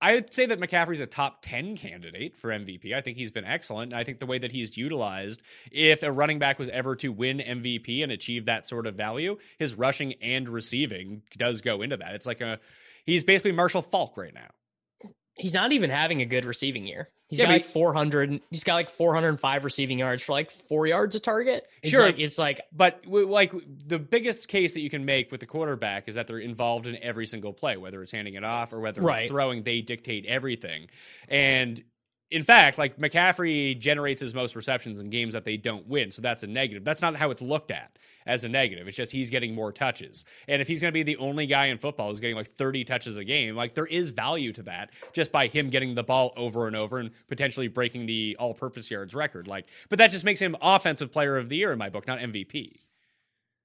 [0.00, 2.92] I'd say that McCaffrey's a top ten candidate for MVP.
[2.94, 3.94] I think he's been excellent.
[3.94, 5.40] I think the way that he's utilized,
[5.72, 9.38] if a running back was ever to win MVP and achieve that sort of value,
[9.58, 12.14] his rushing and receiving does go into that.
[12.14, 12.60] It's like a
[13.04, 14.50] he's basically Marshall Faulk right now.
[15.36, 17.08] He's not even having a good receiving year.
[17.28, 21.14] He's Yeah, got like 400 he's got like 405 receiving yards for like 4 yards
[21.16, 21.68] a target.
[21.82, 22.02] It's Sure.
[22.02, 23.52] like it's like But like
[23.86, 26.96] the biggest case that you can make with the quarterback is that they're involved in
[27.02, 29.22] every single play, whether it's handing it off or whether Right.
[29.22, 29.64] it's throwing.
[29.64, 30.88] They dictate everything,
[31.28, 31.82] and
[32.30, 36.22] in fact, like McCaffrey generates his most receptions in games that they don't win, so
[36.22, 36.84] that's a negative.
[36.84, 37.96] That's not how it's looked at
[38.26, 38.88] as a negative.
[38.88, 41.66] It's just he's getting more touches, and if he's going to be the only guy
[41.66, 44.90] in football who's getting like thirty touches a game, like there is value to that
[45.12, 49.14] just by him getting the ball over and over and potentially breaking the all-purpose yards
[49.14, 49.46] record.
[49.46, 52.18] Like, but that just makes him offensive player of the year in my book, not
[52.18, 52.78] MVP.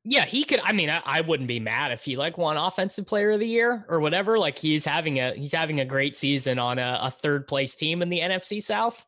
[0.03, 0.59] Yeah, he could.
[0.63, 3.47] I mean, I, I wouldn't be mad if he like won offensive player of the
[3.47, 4.39] year or whatever.
[4.39, 8.01] Like he's having a he's having a great season on a, a third place team
[8.01, 9.05] in the NFC South.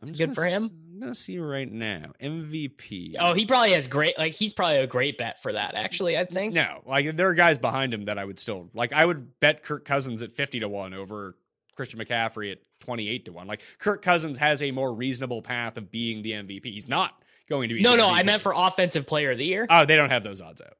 [0.00, 0.70] I'm It's good for him.
[0.92, 3.16] I'm gonna see right now MVP.
[3.18, 4.16] Oh, he probably has great.
[4.16, 5.74] Like he's probably a great bet for that.
[5.74, 6.54] Actually, I think.
[6.54, 8.92] no, like there are guys behind him that I would still like.
[8.92, 11.36] I would bet Kirk Cousins at fifty to one over
[11.74, 13.48] Christian McCaffrey at twenty eight to one.
[13.48, 16.66] Like Kirk Cousins has a more reasonable path of being the MVP.
[16.66, 17.82] He's not going to be.
[17.82, 19.66] No, no, I meant for offensive player of the year.
[19.68, 20.74] Oh, they don't have those odds out.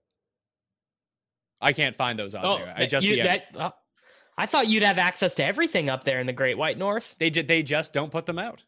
[1.61, 2.75] I can't find those odds oh, out.
[2.77, 3.47] I just you, that.
[3.57, 3.71] uh,
[4.37, 7.15] I thought you'd have access to everything up there in the Great White North.
[7.19, 8.65] they they just don't put them out.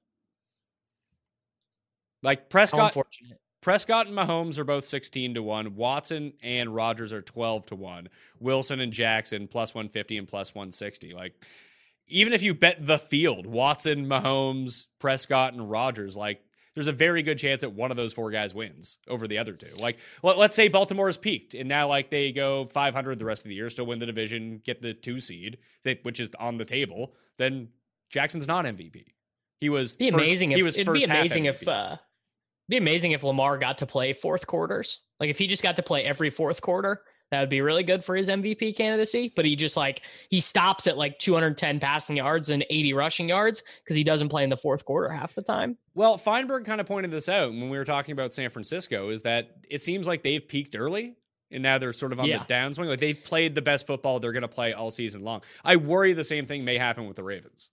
[2.22, 2.96] Like Prescott.
[3.62, 5.74] Prescott and Mahomes are both 16 to 1.
[5.74, 8.08] Watson and Rodgers are 12 to 1.
[8.38, 11.14] Wilson and Jackson plus 150 and plus 160.
[11.14, 11.32] Like
[12.06, 16.40] even if you bet the field, Watson, Mahomes, Prescott and Rodgers, like
[16.76, 19.54] there's a very good chance that one of those four guys wins over the other
[19.54, 19.74] two.
[19.80, 23.44] Like let, let's say Baltimore has peaked and now like they go 500 the rest
[23.44, 26.58] of the year, still win the division, get the 2 seed, they, which is on
[26.58, 27.70] the table, then
[28.10, 29.06] Jackson's not MVP.
[29.58, 31.96] He was Be first- amazing he if was it'd first be half amazing if uh
[32.68, 35.00] be amazing if Lamar got to play fourth quarters.
[35.18, 37.00] Like if he just got to play every fourth quarter,
[37.30, 39.32] that would be really good for his MVP candidacy.
[39.34, 43.62] But he just like he stops at like 210 passing yards and 80 rushing yards
[43.82, 45.76] because he doesn't play in the fourth quarter half the time.
[45.94, 49.22] Well, Feinberg kind of pointed this out when we were talking about San Francisco is
[49.22, 51.14] that it seems like they've peaked early
[51.50, 52.44] and now they're sort of on Yeah.
[52.46, 52.86] the downswing.
[52.88, 55.42] Like they've played the best football they're going to play all season long.
[55.64, 57.70] I worry the same thing may happen with the Ravens.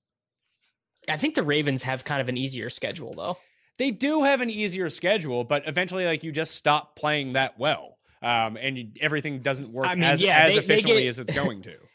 [1.10, 3.38] I think the Ravens have kind of an easier schedule though.
[3.78, 7.93] They do have an easier schedule, but eventually, like you just stop playing that well,
[8.24, 11.08] um, and you, everything doesn't work I mean, as, yeah, as they- they efficiently get-
[11.10, 11.76] as it's going to.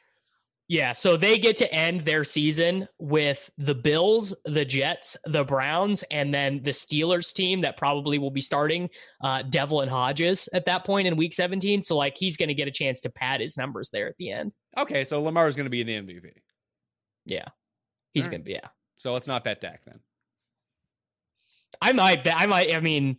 [0.70, 6.02] Yeah, so they get to end their season with the Bills, the Jets, the Browns,
[6.10, 8.90] and then the Steelers team that probably will be starting
[9.24, 11.80] uh, Devlin Hodges at that point in Week 17.
[11.80, 14.30] So like he's going to get a chance to pad his numbers there at the
[14.30, 14.54] end.
[14.76, 16.32] Okay, so Lamar is going to be the MVP.
[17.24, 17.46] Yeah,
[18.12, 18.32] he's All right.
[18.32, 18.52] gonna be.
[18.52, 18.68] Yeah,
[18.98, 19.98] So let's not bet Dak then.
[21.80, 22.24] I might.
[22.24, 22.74] bet- I might.
[22.74, 23.16] I mean,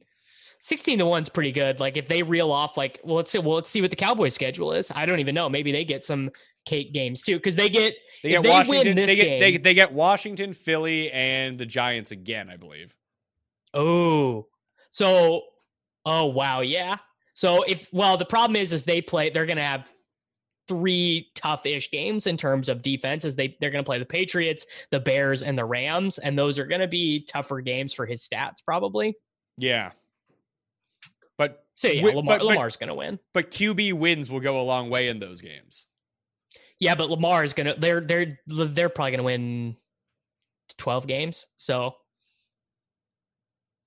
[0.59, 1.79] sixteen to one's pretty good.
[1.79, 3.39] Like if they reel off, like well, let's see.
[3.39, 4.91] Well, let's see what the Cowboys' schedule is.
[4.93, 5.49] I don't even know.
[5.49, 6.29] Maybe they get some
[6.65, 8.85] cake games too because they get They get they Washington.
[8.87, 12.95] win this they get they, they get Washington, Philly, and the Giants again, I believe.
[13.73, 14.47] Oh,
[14.89, 15.43] so
[16.05, 16.97] oh wow, yeah.
[17.33, 19.29] So if well, the problem is is they play.
[19.29, 19.89] They're gonna have
[20.67, 23.25] three tough-ish games in terms of defense.
[23.25, 26.65] As they they're gonna play the Patriots, the Bears, and the Rams, and those are
[26.67, 29.15] gonna be tougher games for his stats probably.
[29.57, 29.91] Yeah.
[31.79, 33.19] So yeah, Wi- Lamar, but- but- Lamar's gonna win.
[33.33, 35.85] but QB wins will go a long way in those games.
[36.77, 37.75] Yeah, but Lamar is gonna.
[37.77, 39.77] They're they're they're probably gonna win
[40.77, 41.47] twelve games.
[41.55, 41.95] So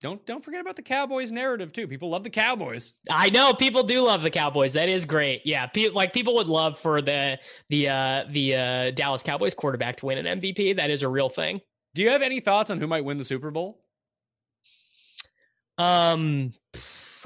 [0.01, 1.87] Don't don't forget about the Cowboys narrative too.
[1.87, 2.95] People love the Cowboys.
[3.11, 4.73] I know people do love the Cowboys.
[4.73, 5.43] That is great.
[5.45, 7.39] Yeah, pe- like people would love for the
[7.69, 10.77] the uh the uh Dallas Cowboys quarterback to win an MVP.
[10.77, 11.61] That is a real thing.
[11.95, 13.85] Do you have any thoughts on who might win the Super Bowl?
[15.79, 16.53] Um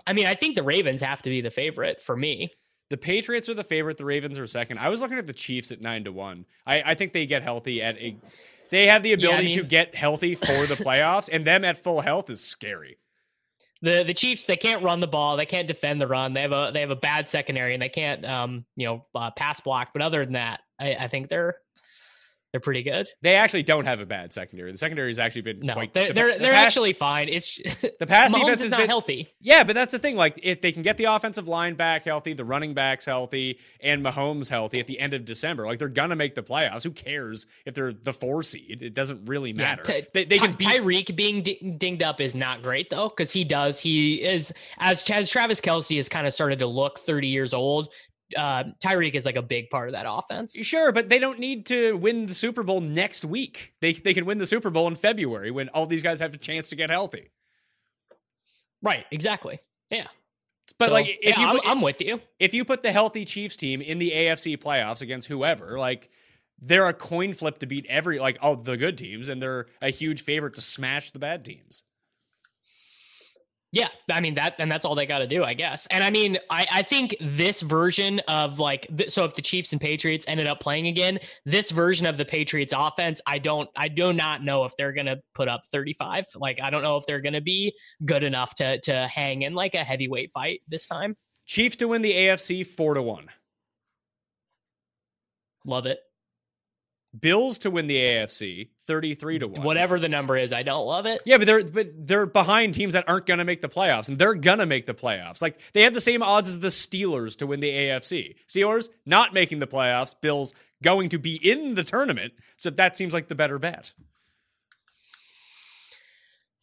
[0.06, 2.50] I mean, I think the Ravens have to be the favorite for me.
[2.88, 3.98] The Patriots are the favorite.
[3.98, 4.78] The Ravens are second.
[4.78, 6.46] I was looking at the Chiefs at nine to one.
[6.66, 8.16] I, I think they get healthy at a.
[8.70, 12.00] They have the I ability to get healthy for the playoffs, and them at full
[12.00, 12.98] health is scary.
[13.82, 16.32] The the Chiefs they can't run the ball, they can't defend the run.
[16.32, 19.30] They have a they have a bad secondary and they can't um you know uh,
[19.32, 19.90] pass block.
[19.92, 21.56] But other than that, I, I think they're
[22.56, 23.06] they're pretty good.
[23.20, 24.72] They actually don't have a bad secondary.
[24.72, 25.92] The secondary has actually been No, quite.
[25.92, 27.28] they're the- they're, the they're past- actually fine.
[27.28, 27.56] It's
[28.00, 29.28] the past defense is not been healthy.
[29.42, 30.16] Yeah, but that's the thing.
[30.16, 34.02] Like, if they can get the offensive line back healthy, the running backs healthy, and
[34.02, 36.82] Mahomes healthy at the end of December, like they're gonna make the playoffs.
[36.84, 38.80] Who cares if they're the four seed?
[38.80, 39.82] It doesn't really Yeah, matter.
[39.82, 41.08] Ty- they, they can Ty- beat.
[41.10, 43.78] Tyreek being di- dinged up is not great though, because he does.
[43.78, 47.88] He is as as Travis Kelce has kind of started to look 30 years old.
[48.36, 50.56] Uh, Tyreek is like a big part of that offense.
[50.56, 53.74] Sure, but they don't need to win the Super Bowl next week.
[53.80, 56.38] They they can win the Super Bowl in February when all these guys have a
[56.38, 57.30] chance to get healthy.
[58.82, 59.04] Right?
[59.10, 59.60] Exactly.
[59.90, 60.06] Yeah.
[60.78, 62.20] But So, like, if yeah, you I'm, I'm with you.
[62.40, 66.10] if you put the healthy Chiefs team in the AFC playoffs against whoever, like
[66.60, 69.90] they're a coin flip to beat every like all the good teams, and they're a
[69.90, 71.82] huge favorite to smash the bad teams.
[73.72, 75.86] Yeah, I mean that, and that's all they got to do, I guess.
[75.90, 79.72] And I mean, I, I think this version of like, th- so if the Chiefs
[79.72, 83.88] and Patriots ended up playing again, this version of the Patriots offense, I don't, I
[83.88, 86.24] do not know if they're gonna put up 35.
[86.36, 89.74] Like, I don't know if they're gonna be good enough to to hang in like
[89.74, 91.16] a heavyweight fight this time.
[91.44, 93.28] Chiefs to win the AFC four to one.
[95.64, 95.98] Love it.
[97.20, 99.62] Bills to win the AFC thirty three to one.
[99.62, 101.22] Whatever the number is, I don't love it.
[101.24, 104.18] Yeah, but they're but they're behind teams that aren't going to make the playoffs, and
[104.18, 105.40] they're going to make the playoffs.
[105.40, 108.34] Like they have the same odds as the Steelers to win the AFC.
[108.48, 110.14] Steelers not making the playoffs.
[110.20, 110.52] Bills
[110.82, 112.32] going to be in the tournament.
[112.56, 113.92] So that seems like the better bet.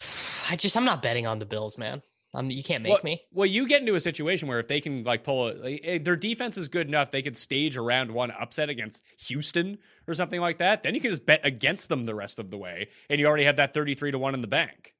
[0.49, 2.01] I just, I'm not betting on the Bills, man.
[2.35, 3.21] Um, you can't make well, me.
[3.31, 5.99] Well, you get into a situation where if they can like pull a, like, eh,
[6.01, 9.77] their defense is good enough, they could stage a round one upset against Houston
[10.07, 10.81] or something like that.
[10.81, 13.43] Then you can just bet against them the rest of the way, and you already
[13.43, 14.95] have that thirty three to one in the bank.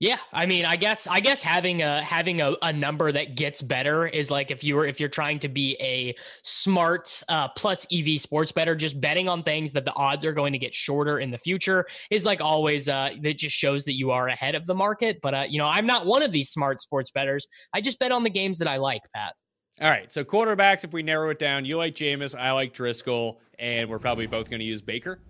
[0.00, 3.60] Yeah, I mean, I guess I guess having a having a, a number that gets
[3.60, 7.84] better is like if you were if you're trying to be a smart uh, plus
[7.92, 11.18] EV sports better, just betting on things that the odds are going to get shorter
[11.18, 12.88] in the future is like always.
[12.88, 15.18] Uh, that just shows that you are ahead of the market.
[15.20, 17.46] But uh, you know, I'm not one of these smart sports betters.
[17.74, 19.34] I just bet on the games that I like, Pat.
[19.80, 23.36] All right, so quarterbacks, if we narrow it down, you like Jameis, I like Driskel,
[23.60, 25.20] and we're probably both going to use Baker.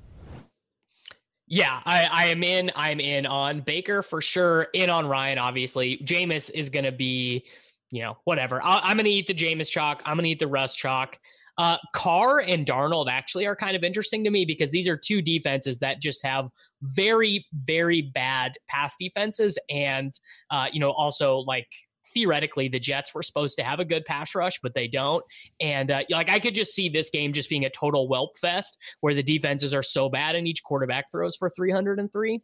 [1.48, 2.70] Yeah, I, I am in.
[2.76, 4.68] I'm in on Baker for sure.
[4.74, 5.98] In on Ryan, obviously.
[6.04, 7.46] Jameis is going to be,
[7.90, 8.62] you know, whatever.
[8.62, 10.02] I, I'm going to eat the Jameis chalk.
[10.04, 11.18] I'm going to eat the Russ chalk.
[11.56, 15.20] Uh, Carr and Darnold actually are kind of interesting to me because these are two
[15.20, 16.48] defenses that just have
[16.82, 20.14] very, very bad pass defenses, and
[20.50, 21.66] uh, you know, also like
[22.12, 25.24] theoretically the Jets were supposed to have a good pass rush, but they don't.
[25.60, 28.76] And uh, like I could just see this game just being a total whelp fest
[29.00, 32.40] where the defenses are so bad and each quarterback throws for 303.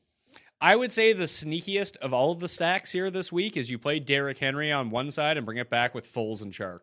[0.61, 3.79] I would say the sneakiest of all of the stacks here this week is you
[3.79, 6.81] play Derrick Henry on one side and bring it back with Foles and Chark.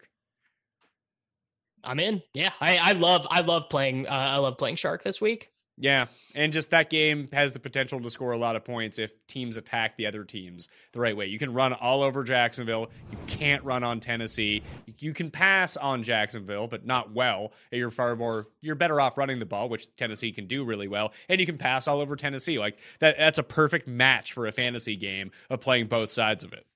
[1.83, 2.21] I'm in.
[2.33, 5.49] Yeah, I, I love I love playing uh, I love playing Chark this week.
[5.81, 6.05] Yeah,
[6.35, 9.57] and just that game has the potential to score a lot of points if teams
[9.57, 11.25] attack the other teams the right way.
[11.25, 12.91] You can run all over Jacksonville.
[13.11, 14.61] You can't run on Tennessee.
[14.99, 17.51] You can pass on Jacksonville, but not well.
[17.71, 21.13] You're far more you're better off running the ball, which Tennessee can do really well,
[21.27, 22.59] and you can pass all over Tennessee.
[22.59, 26.53] Like that that's a perfect match for a fantasy game of playing both sides of
[26.53, 26.67] it.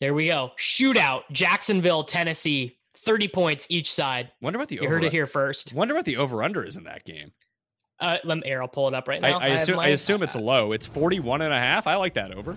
[0.00, 0.50] There we go.
[0.58, 1.22] Shootout.
[1.30, 4.32] Jacksonville, Tennessee, 30 points each side.
[4.40, 4.94] Wonder what the You over.
[4.94, 5.72] heard it here first.
[5.74, 7.30] Wonder what the over under is in that game.
[8.00, 9.38] Uh, let me, here, I'll pull it up right I, now.
[9.38, 10.72] I have assume I assume it's low.
[10.72, 11.86] It's 41 and a half.
[11.86, 12.56] I like that over.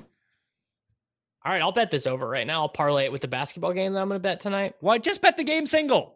[1.46, 2.62] All right, I'll bet this over right now.
[2.62, 4.76] I'll parlay it with the basketball game that I'm going to bet tonight.
[4.80, 6.16] Why just bet the game single?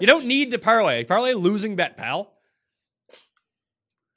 [0.00, 1.04] You don't need to parlay.
[1.04, 2.34] Parlay a losing bet, pal.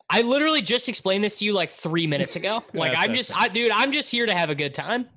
[0.10, 2.64] I literally just explained this to you like three minutes ago.
[2.74, 5.07] Like I'm just, I, dude, I'm just here to have a good time.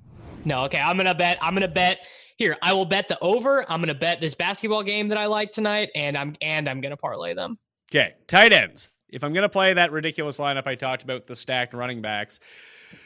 [0.45, 1.37] No, okay, I'm gonna bet.
[1.41, 1.99] I'm gonna bet
[2.37, 2.57] here.
[2.61, 3.69] I will bet the over.
[3.71, 6.97] I'm gonna bet this basketball game that I like tonight, and I'm and I'm gonna
[6.97, 7.57] parlay them.
[7.89, 8.92] Okay, tight ends.
[9.13, 12.39] If I'm gonna play that ridiculous lineup I talked about, the stacked running backs.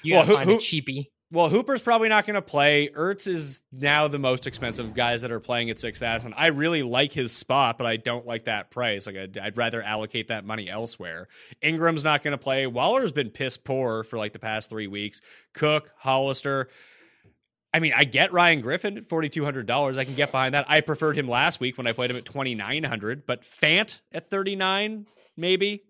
[0.03, 1.07] You Well, who- find who- a cheapie.
[1.29, 2.87] Well, Hooper's probably not going to play.
[2.87, 6.33] Ertz is now the most expensive guys that are playing at six thousand.
[6.37, 9.05] I really like his spot, but I don't like that price.
[9.05, 11.27] Like I'd, I'd rather allocate that money elsewhere.
[11.61, 12.65] Ingram's not going to play.
[12.65, 15.19] Waller's been piss poor for like the past three weeks.
[15.53, 16.69] Cook, Hollister.
[17.73, 19.97] I mean, I get Ryan Griffin at forty two hundred dollars.
[19.97, 20.69] I can get behind that.
[20.69, 23.99] I preferred him last week when I played him at twenty nine hundred, but Fant
[24.13, 25.83] at thirty nine, maybe.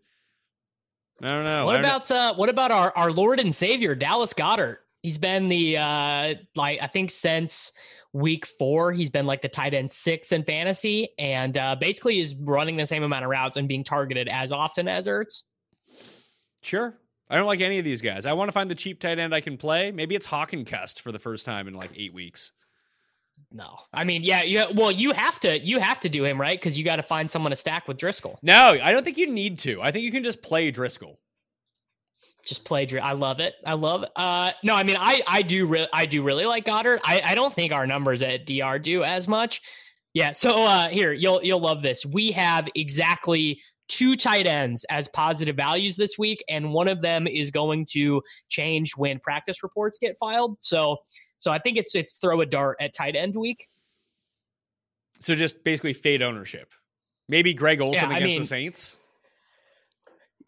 [1.22, 1.66] I don't know.
[1.66, 1.88] What don't know.
[1.90, 4.78] about uh, what about our our Lord and Savior Dallas Goedert?
[5.02, 7.72] He's been the uh, like I think since
[8.14, 12.36] week four, he's been like the tight end six in fantasy, and uh, basically is
[12.36, 15.44] running the same amount of routes and being targeted as often as Ertz.
[16.62, 16.98] Sure.
[17.30, 18.26] I don't like any of these guys.
[18.26, 19.92] I want to find the cheap tight end I can play.
[19.92, 22.54] Maybe it's Hockenson for the first time in like eight weeks.
[23.50, 24.66] No, I mean, yeah, yeah.
[24.74, 27.32] Well, you have to, you have to do him right because you got to find
[27.32, 28.36] someone to stack with Driskel.
[28.42, 29.82] No, I don't think you need to.
[29.82, 31.16] I think you can just play Driskel.
[32.46, 32.86] Just play.
[32.86, 33.54] Dr- I love it.
[33.66, 34.04] I love.
[34.04, 34.10] It.
[34.16, 37.00] Uh, no, I mean, I, I do, re- I do really like Goedert.
[37.04, 39.62] I, I don't think our numbers at Dr do as much.
[40.14, 40.32] Yeah.
[40.32, 42.06] So uh, here, you'll, you'll love this.
[42.06, 47.28] We have exactly two tight ends as positive values this week, and one of them
[47.28, 50.58] is going to change when practice reports get filed.
[50.62, 50.98] So,
[51.38, 53.68] so I think it's, it's throw a dart at tight end week.
[55.20, 56.74] So just basically fade ownership.
[57.30, 58.98] Maybe Greg Olsen Yeah, against mean- the Saints.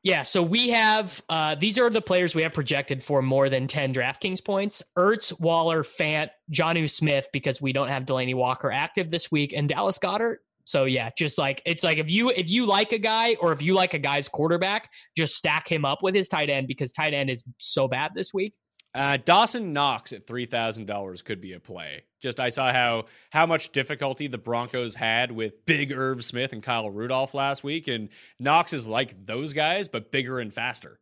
[0.01, 3.67] Yeah, so we have uh, these are the players we have projected for more than
[3.67, 4.81] 10 DraftKings points.
[4.97, 9.67] Ertz, Waller, Fant, Jonnu Smith, because we don't have Delanie Walker active this week, and
[9.67, 10.37] Dallas Goedert.
[10.63, 13.61] So yeah, just like it's like if you if you like a guy or if
[13.61, 17.13] you like a guy's quarterback, just stack him up with his tight end because tight
[17.13, 18.53] end is so bad this week.
[18.95, 22.03] Uh, Dawson Knox at three thousand dollars could be a play.
[22.21, 26.63] Just I saw how how much difficulty the Broncos had with Big Irv Smith and
[26.63, 28.09] Kyle Rudolph last week, and
[28.39, 30.99] Knox is like those guys, but bigger and faster.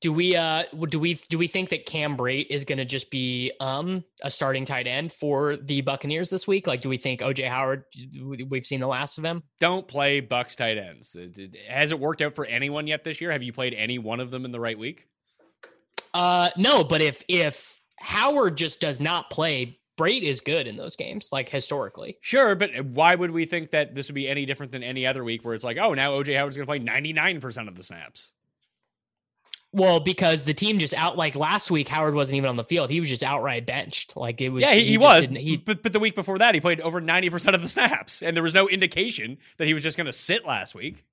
[0.00, 3.10] Do we uh do we do we think that Cam Brate is going to just
[3.10, 6.66] be um a starting tight end for the Buccaneers this week?
[6.66, 7.84] Like, do we think OJ Howard?
[8.48, 9.42] We've seen the last of him.
[9.58, 11.16] Don't play Bucks tight ends.
[11.68, 13.32] Has it worked out for anyone yet this year?
[13.32, 15.06] Have you played any one of them in the right week?
[16.12, 20.96] Uh, no, but if if Howard just does not play, Brate is good in those
[20.96, 22.16] games, like historically.
[22.20, 25.22] Sure, but why would we think that this would be any different than any other
[25.22, 28.32] week where it's like, oh, now OJ Howard's going to play 99% of the snaps?
[29.72, 32.90] Well, because the team just out like last week, Howard wasn't even on the field;
[32.90, 34.16] he was just outright benched.
[34.16, 34.62] Like it was.
[34.64, 35.24] yeah, he, he was.
[35.24, 38.34] He but, but the week before that, he played over 90% of the snaps, and
[38.34, 41.04] there was no indication that he was just going to sit last week.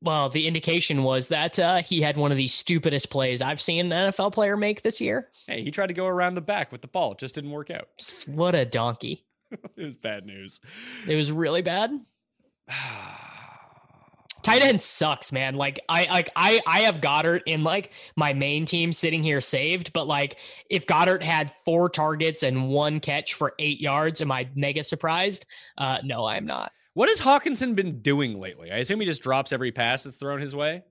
[0.00, 3.92] Well, the indication was that uh, he had one of the stupidest plays I've seen
[3.92, 5.28] an NFL player make this year.
[5.46, 7.12] Hey, he tried to go around the back with the ball.
[7.12, 7.88] It just didn't work out.
[8.26, 9.24] What a donkey!
[9.76, 10.60] It was bad news.
[11.06, 11.92] It was really bad.
[14.42, 15.54] Tight end sucks, man.
[15.54, 19.92] Like I like I I have Goedert in like my main team sitting here saved,
[19.92, 20.36] but like
[20.70, 25.46] if Goedert had four targets and one catch for eight yards, am I mega surprised?
[25.78, 26.72] Uh no, I'm not.
[26.96, 28.72] What has Hockenson been doing lately?
[28.72, 30.82] I assume he just drops every pass that's thrown his way.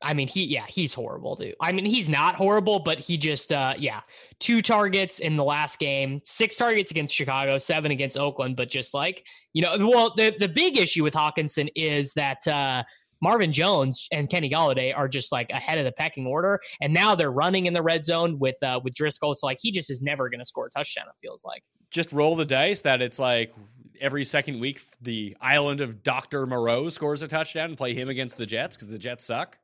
[0.00, 1.54] I mean, he yeah, he's horrible, dude.
[1.60, 4.00] I mean, he's not horrible, but he just uh yeah,
[4.40, 8.94] two targets in the last game, six targets against Chicago, seven against Oakland, but just
[8.94, 12.82] like, you know, well, the the big issue with Hockenson is that uh
[13.20, 17.14] Marvin Jones and Kenny Golladay are just like ahead of the pecking order, and now
[17.14, 19.36] they're running in the red zone with uh, with Driskel.
[19.36, 21.04] So like he just is never going to score a touchdown.
[21.08, 21.62] It feels like.
[21.90, 23.54] Just roll the dice that it's like
[24.00, 26.46] every second week the island of Dr.
[26.46, 29.58] Moreau scores a touchdown and play him against the Jets because the Jets suck.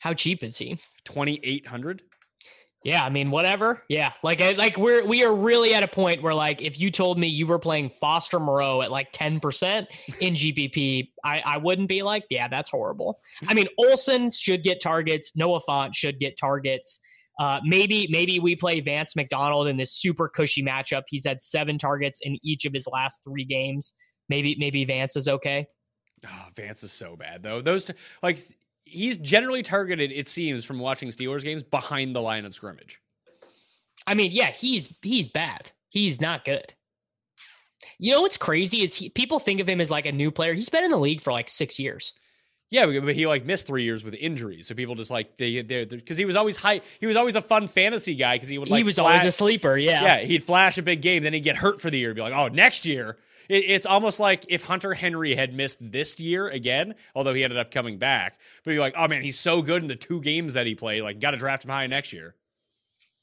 [0.00, 0.78] How cheap is he?
[1.04, 2.02] 2,800.
[2.82, 3.82] Yeah, I mean, whatever.
[3.88, 6.90] Yeah, like I- like we're we are really at a point where like if you
[6.90, 9.88] told me you were playing Foster Moreau at like ten percent
[10.20, 13.20] in GPP, I I wouldn't be like, yeah, that's horrible.
[13.48, 15.32] I mean, Olsen should get targets.
[15.34, 17.00] Noah Fant should get targets.
[17.38, 21.02] Uh, maybe maybe we play Vance McDonald in this super cushy matchup.
[21.08, 23.92] He's had seven targets in each of his last three games.
[24.28, 25.66] Maybe maybe Vance is okay.
[26.26, 27.60] Oh, Vance is so bad though.
[27.60, 28.38] Those t- like
[28.84, 30.12] he's generally targeted.
[30.12, 33.00] It seems from watching Steelers games behind the line of scrimmage.
[34.06, 35.70] I mean, yeah, he's he's bad.
[35.88, 36.72] He's not good.
[37.98, 40.54] You know what's crazy is he, people think of him as like a new player.
[40.54, 42.12] He's been in the league for like six years.
[42.70, 45.84] Yeah, but he like missed three years with injuries, so people just like they they
[45.84, 46.80] because he was always high.
[46.98, 49.34] He was always a fun fantasy guy because he would like he was flash, always
[49.34, 49.76] a sleeper.
[49.76, 50.02] Yeah.
[50.02, 52.14] yeah he'd flash a big game, then he'd get hurt for the year.
[52.14, 53.16] Be like, oh, next year.
[53.48, 57.58] It, it's almost like if Hunter Henry had missed this year again, although he ended
[57.58, 58.40] up coming back.
[58.64, 61.02] But you're like, oh man, he's so good in the two games that he played.
[61.02, 62.34] Like, got to draft him high next year.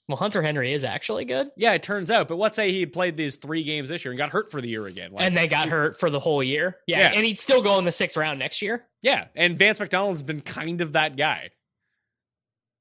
[0.07, 1.47] Well, Hunter Henry is actually good.
[1.55, 2.27] Yeah, it turns out.
[2.27, 4.67] But let's say he played these three games this year and got hurt for the
[4.67, 5.11] year again.
[5.13, 6.77] Like, and they got hurt for the whole year.
[6.87, 7.11] Yeah, Yeah.
[7.15, 8.85] And he'd still go in the sixth round next year.
[9.01, 11.51] yeah, and Vance McDonald's been kind of that guy.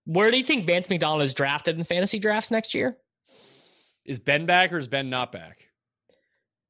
[0.06, 2.96] Where do you think Vance McDonald is drafted in fantasy drafts next year?
[4.04, 5.58] Is Ben back or is Ben not back?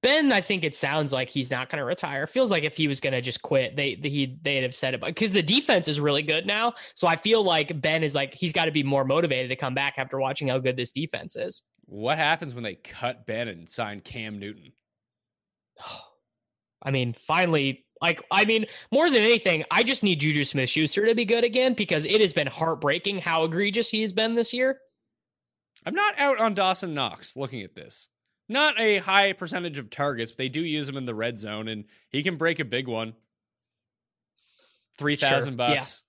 [0.03, 2.27] Ben, I think it sounds like he's not going to retire.
[2.27, 5.03] Feels like if he was going to just quit, they he they'd have said it
[5.03, 6.73] because the defense is really good now.
[6.95, 9.75] So I feel like Ben is like he's got to be more motivated to come
[9.75, 11.63] back after watching how good this defense is.
[11.85, 14.73] What happens when they cut Ben and sign Cam Newton?
[16.83, 21.05] I mean, finally, like I mean, more than anything, I just need Juju Smith Schuster
[21.05, 24.55] to be good again because it has been heartbreaking how egregious he has been this
[24.55, 24.79] year.
[25.85, 28.09] I'm not out on Dawson Knox looking at this.
[28.51, 31.69] Not a high percentage of targets, but they do use him in the red zone,
[31.69, 33.15] and he can break a big one.
[34.99, 35.75] Three thousand Sure, yeah.
[35.77, 36.03] bucks.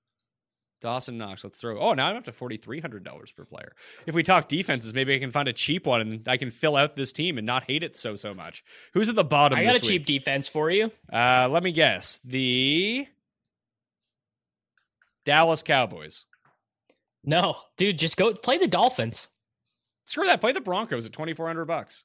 [0.82, 1.44] Dawson Knox.
[1.44, 1.80] Let's throw.
[1.80, 3.74] Oh, now I'm up to forty three hundred dollars per player.
[4.08, 6.76] If we talk defenses, maybe I can find a cheap one and I can fill
[6.76, 8.64] out this team and not hate it so so much.
[8.96, 9.60] Who's at the bottom?
[9.60, 10.92] I got a this cheap defense for you.
[11.14, 12.20] Uh, let me guess.
[12.26, 13.06] The
[15.26, 16.26] Dallas Cowboys.
[17.24, 19.28] No, dude, just go play the Dolphins.
[20.06, 20.42] Screw that.
[20.42, 22.04] Play the Broncos at twenty four hundred bucks.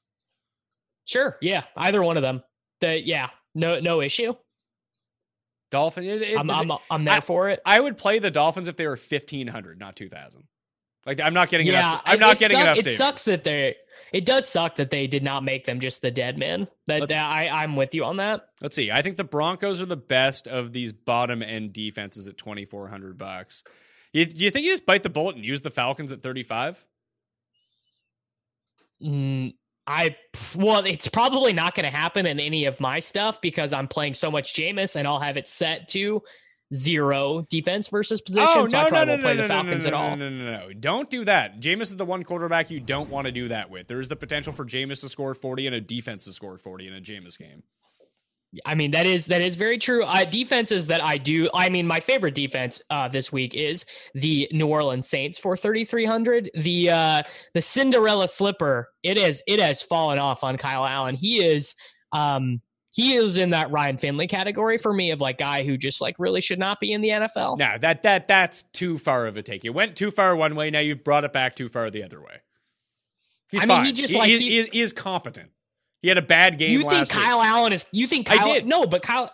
[1.07, 2.43] Sure, yeah, either one of them.
[2.81, 4.35] The yeah, no no issue.
[5.71, 6.03] Dolphin.
[6.03, 7.59] it- it- I'm I'm I'm there I- for it.
[7.65, 10.43] I would play the Dolphins if they were fifteen hundred, not two thousand.
[11.05, 12.01] Like I'm not getting yeah, enough.
[12.05, 12.77] I'm not getting suck- enough.
[12.77, 12.97] It savings.
[12.97, 13.75] sucks that they.
[14.13, 16.67] It does suck that they did not make them just the dead man.
[16.87, 18.47] That, Let's- that I I'm with you on that.
[18.61, 18.91] Let's see.
[18.91, 22.87] I think the Broncos are the best of these bottom end defenses at twenty four
[22.89, 23.63] hundred bucks.
[24.13, 26.43] You, do you think you just bite the bullet and use the Falcons at thirty
[26.43, 26.83] five?
[29.03, 29.53] Mm,
[29.87, 30.17] I
[30.55, 34.15] well, it's probably not going to happen in any of my stuff because I'm playing
[34.15, 36.21] so much Jameis and I'll have it set to
[36.73, 38.49] zero defense versus oh, position.
[38.49, 39.87] Oh so no I no probably no won't play no the no no Falcons no
[39.87, 40.15] at all.
[40.17, 40.73] no no no no!
[40.73, 41.61] Don't do that.
[41.61, 43.87] Jameis is the one quarterback you don't want to do that with.
[43.87, 46.87] There is the potential for Jameis to score forty and a defense to score forty
[46.87, 47.63] in a Jameis game.
[48.65, 50.03] I mean that is that is very true.
[50.03, 51.49] Uh, defenses that I do.
[51.53, 55.85] I mean, my favorite defense uh, this week is the New Orleans Saints for thirty
[55.85, 56.49] three hundred.
[56.53, 57.21] The uh,
[57.53, 58.89] the Cinderella slipper.
[59.03, 61.15] It is it has fallen off on Kyle Allen.
[61.15, 61.75] He is
[62.11, 62.61] um
[62.93, 66.15] he is in that Ryan Finley category for me of like guy who just like
[66.17, 67.59] really should not be in the NFL.
[67.59, 69.63] Now that that that's too far of a take.
[69.63, 70.71] You went too far one way.
[70.71, 72.41] Now you've brought it back too far the other way.
[73.51, 73.85] He's I mean, fine.
[73.85, 75.51] he just, he, like, he- he- he is competent.
[76.01, 77.47] He had a bad game you think Kyle week.
[77.47, 77.85] Allen is?
[77.91, 78.53] You think I Kyle?
[78.53, 78.65] did.
[78.67, 79.31] No, but Kyle.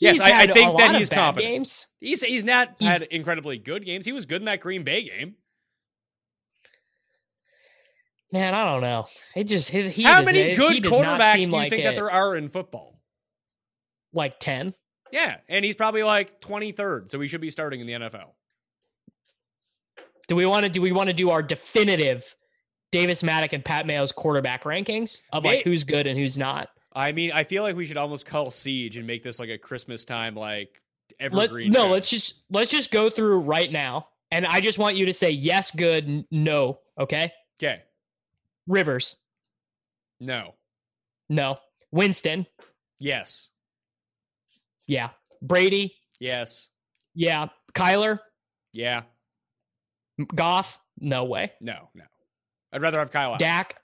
[0.00, 1.52] Yes, I- I think that he's competent.
[1.52, 1.86] Games.
[2.00, 4.04] He's he's not He's- had incredibly good games.
[4.04, 5.36] He was good in that Green Bay game.
[8.32, 9.06] Man, I don't know.
[9.36, 12.34] It just he, he How many good quarterbacks do you like think that there are
[12.34, 12.98] in football?
[14.12, 14.74] Like ten.
[15.12, 18.30] Yeah, and he's probably like 23rd, so he should be starting in the NFL.
[20.26, 22.24] Do we want to do we want to do our definitive
[22.92, 26.68] Davis Mattek and Pat Mayo's quarterback rankings of like who's good and who's not?
[26.94, 29.56] I mean, I feel like we should almost call Siege and make this like a
[29.58, 30.80] Christmas time like
[31.30, 35.06] Let, no, let's just let's just go through right now, and I just want you
[35.06, 36.78] to say yes, good, n- no.
[36.98, 37.82] Okay, Okay.
[38.68, 39.16] Rivers,
[40.20, 40.54] No.
[41.28, 41.56] no.
[41.90, 42.46] Winston,
[42.98, 43.50] Yes.
[44.86, 45.10] yeah.
[45.40, 46.68] Brady, Yes.
[47.14, 47.48] yeah.
[47.74, 48.18] Kyler,
[48.72, 49.02] Yeah.
[50.34, 51.52] Goff, no way.
[51.60, 51.88] No.
[51.94, 52.04] No.
[52.72, 53.28] I'd rather have Kyle.
[53.28, 53.38] Allen.
[53.38, 53.76] Dak,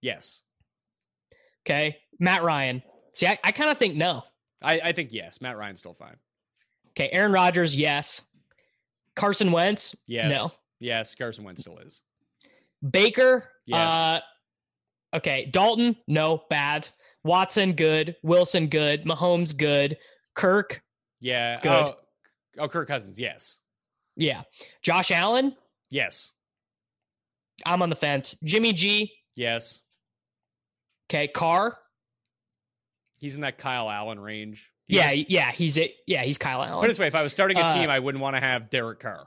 [0.00, 0.42] Yes.
[1.66, 1.96] okay.
[2.20, 2.82] Matt Ryan.
[3.16, 4.22] See, I, I kind of think no.
[4.62, 5.40] I, I think yes.
[5.40, 6.16] Matt Ryan's still fine.
[6.90, 8.22] Okay, Aaron Rodgers, yes.
[9.16, 10.34] Carson Wentz, Yes.
[10.34, 10.50] no.
[10.80, 11.14] Yes.
[11.14, 12.02] Carson Wentz still is.
[12.88, 13.92] Baker, Yes.
[13.92, 14.20] uh,
[15.16, 15.48] okay.
[15.52, 16.88] Dalton, no, bad.
[17.24, 18.16] Watson, good.
[18.22, 19.04] Wilson, good.
[19.04, 19.96] Mahomes, good.
[20.34, 20.82] Kirk,
[21.20, 21.60] Yeah.
[21.60, 21.70] Good.
[21.72, 21.94] Oh,
[22.58, 23.18] oh, Kirk Cousins.
[23.18, 23.58] Yes.
[24.16, 24.42] yeah.
[24.82, 25.56] Josh Allen,
[25.90, 26.32] Yes.
[27.66, 28.36] I'm on the fence.
[28.44, 29.80] Jimmy G, Yes.
[31.10, 31.28] okay.
[31.28, 31.76] Carr,
[33.20, 34.70] He's in that Kyle Allen range.
[34.86, 35.50] Yeah, just- yeah.
[35.50, 35.94] He's it.
[36.06, 36.78] Yeah, he's Kyle Allen.
[36.80, 38.40] put it this way: if I was starting a Uh, team, I wouldn't want to
[38.40, 39.26] have Derek Carr.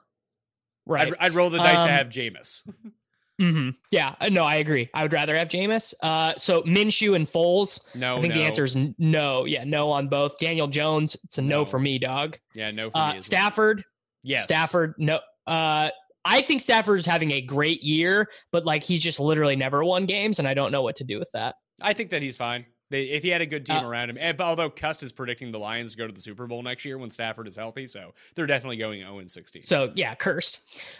[0.85, 1.07] Right.
[1.09, 2.63] I'd, I'd roll the dice Um, to have Jameis.
[3.39, 4.15] hmm Yeah.
[4.21, 4.89] uh, No, I agree.
[4.93, 5.93] I would rather have Jameis.
[6.01, 7.79] Uh, so Minshew and Foles.
[7.93, 8.39] No, I think no.
[8.39, 9.43] the answer is no.
[9.45, 10.39] Yeah, no on both.
[10.39, 11.65] Daniel Jones, it's a no, No.
[11.65, 12.39] for me, dog.
[12.55, 13.15] Yeah, no for Uh, me.
[13.17, 13.25] as well.
[13.25, 13.83] Stafford,
[14.23, 14.45] Yes.
[14.45, 15.19] Stafford, no.
[15.45, 15.89] Uh,
[16.25, 20.05] I think Stafford is having a great year, but like he's just literally never won
[20.05, 21.55] games, and I don't know what to do with that.
[21.81, 22.65] I think that he's fine.
[22.91, 25.51] They, if he had a good team Uh, around him, and, although Cust is predicting
[25.51, 28.45] the Lions go to the Super Bowl next year when Stafford is healthy, so they're
[28.45, 29.63] definitely going 0 and 16.
[29.63, 30.59] So yeah, cursed.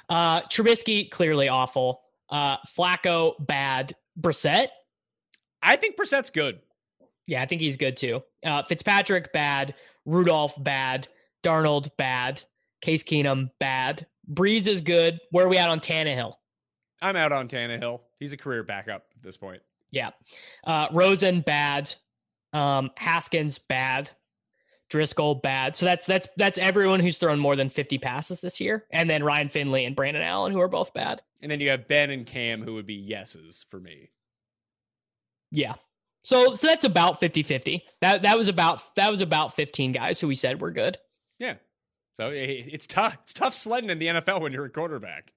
[0.09, 2.01] Uh, Trubisky clearly awful.
[2.30, 3.93] Uh, Flacco bad.
[4.19, 4.67] Brissett,
[5.61, 6.59] I think Brissett's good.
[7.28, 8.24] yeah, I think he's good too.
[8.45, 9.76] Uh, Fitzpatrick bad.
[10.05, 11.07] Rudolph bad.
[11.43, 12.41] Darnold bad.
[12.82, 14.07] Case Keenum bad.
[14.30, 15.19] Brees is good.
[15.32, 16.34] Where are we at on Tannehill?
[17.01, 18.01] I'm out on Tannehill.
[18.19, 19.61] He's a career backup at this point.
[19.91, 20.11] Yeah.
[20.63, 21.93] Uh, Rosen bad.
[22.53, 24.09] Um, Haskins bad.
[24.91, 25.76] Driskel bad.
[25.76, 28.86] So that's that's that's everyone who's thrown more than 50 passes this year.
[28.91, 31.22] And then Ryan Finley and Brandon Allen, who are both bad.
[31.41, 34.11] And then you have Ben and Cam, who would be yeses for me.
[35.49, 35.76] Yeah.
[36.24, 37.82] So so that's about 50-50.
[38.01, 40.97] That that was about that was about 15 guys who we said were good.
[41.39, 41.55] Yeah.
[42.14, 43.18] So it's tough.
[43.24, 45.32] It's tough sledding in the NFL when you're a quarterback.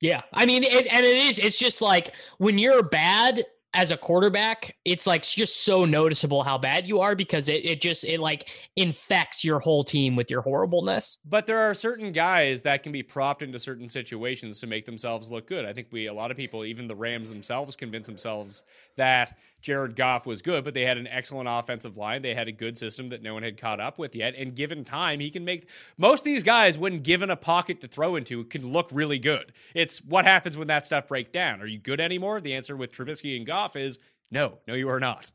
[0.00, 0.22] Yeah.
[0.32, 4.76] I mean, it, and it is, it's just like when you're bad as a quarterback,
[4.84, 8.50] it's like just so noticeable how bad you are because it, it just, it like
[8.76, 11.18] infects your whole team with your horribleness.
[11.24, 15.30] But there are certain guys that can be propped into certain situations to make themselves
[15.30, 15.64] look good.
[15.64, 18.62] I think we, a lot of people, even the Rams themselves, convince themselves
[18.96, 22.20] that Jared Goff was good, but they had an excellent offensive line.
[22.20, 24.34] They had a good system that no one had caught up with yet.
[24.36, 27.88] And given time, he can make most of these guys, when given a pocket to
[27.88, 29.54] throw into, can look really good.
[29.74, 31.62] It's what happens when that stuff breaks down.
[31.62, 32.42] Are you good anymore?
[32.42, 33.98] The answer with Trubisky and Goff is
[34.30, 35.32] no, no, you are not.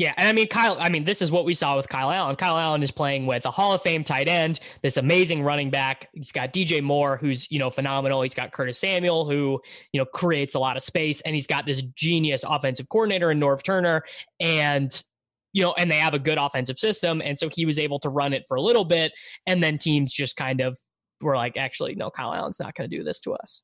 [0.00, 0.78] Yeah, and I mean Kyle.
[0.80, 2.34] I mean, this is what we saw with Kyle Allen.
[2.34, 6.08] Kyle Allen is playing with a Hall of Fame tight end, this amazing running back.
[6.14, 8.22] He's got DJ Moore, who's you know phenomenal.
[8.22, 9.60] He's got Curtis Samuel, who
[9.92, 13.38] you know creates a lot of space, and he's got this genius offensive coordinator in
[13.38, 14.02] Norv Turner,
[14.40, 15.04] and
[15.52, 18.08] you know, and they have a good offensive system, and so he was able to
[18.08, 19.12] run it for a little bit,
[19.46, 20.78] and then teams just kind of
[21.20, 23.60] were like, actually, no, Kyle Allen's not going to do this to us.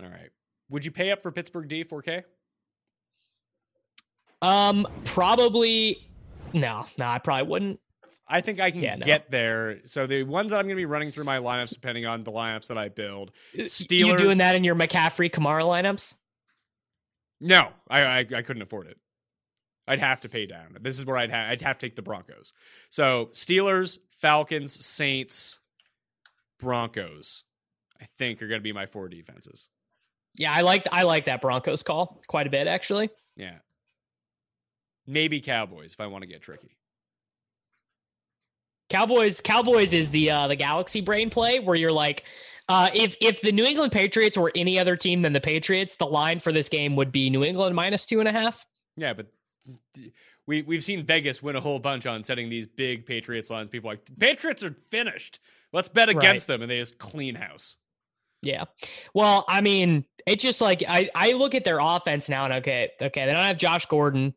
[0.00, 0.30] All right.
[0.68, 2.22] Would you pay up for Pittsburgh D 4K?
[4.42, 6.06] Um, probably
[6.52, 7.80] no, no, I probably wouldn't.
[8.28, 9.04] I think I can Yeah, no.
[9.06, 9.80] get there.
[9.86, 12.32] So the ones that I'm going to be running through my lineups, depending on the
[12.32, 13.32] lineups that I build.
[13.56, 14.06] Steelers.
[14.06, 16.14] You doing that in your McCaffrey Kamara lineups?
[17.40, 18.98] No, I, I I couldn't afford it.
[19.88, 20.76] I'd have to pay down.
[20.80, 22.52] This is where I'd have I'd have to take the Broncos.
[22.88, 25.58] So Steelers, Falcons, Saints,
[26.58, 27.44] Broncos.
[28.00, 29.68] I think are going to be my four defenses.
[30.34, 33.10] Yeah, I like I like that Broncos call quite a bit actually.
[33.36, 33.58] Yeah.
[35.06, 36.76] Maybe Cowboys if I want to get tricky.
[38.90, 42.24] Cowboys Cowboys is the uh the galaxy brain play where you're like
[42.68, 46.06] uh if if the New England Patriots were any other team than the Patriots, the
[46.06, 48.66] line for this game would be New England minus two and a half.
[48.96, 49.28] Yeah, but
[50.46, 53.70] we we've seen Vegas win a whole bunch on setting these big Patriots lines.
[53.70, 55.38] People are like Patriots are finished.
[55.72, 57.78] Let's bet against them, and they just clean house.
[58.42, 58.64] Yeah.
[59.14, 62.90] Well, I mean, it's just like I, I look at their offense now and okay,
[63.00, 64.34] okay, they don't have Josh Gordon.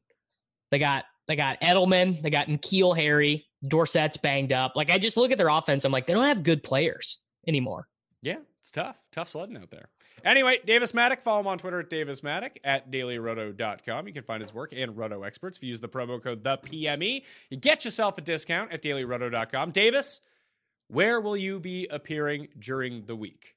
[0.71, 4.73] They got they got Edelman, they got N'Keal Harry, Dorsett's banged up.
[4.75, 7.87] Like I just look at their offense, I'm like, they don't have good players anymore.
[8.21, 8.97] Yeah, it's tough.
[9.11, 9.89] Tough sledding out there.
[10.23, 14.07] Anyway, Davis Mattek, follow him on Twitter at Davis Mattek at dailyroto.com.
[14.07, 15.57] You can find his work and Roto Experts.
[15.57, 19.71] If you use the promo code the PME, you get yourself a discount at dailyroto.com.
[19.71, 20.21] Davis,
[20.87, 23.55] where will you be appearing during the week?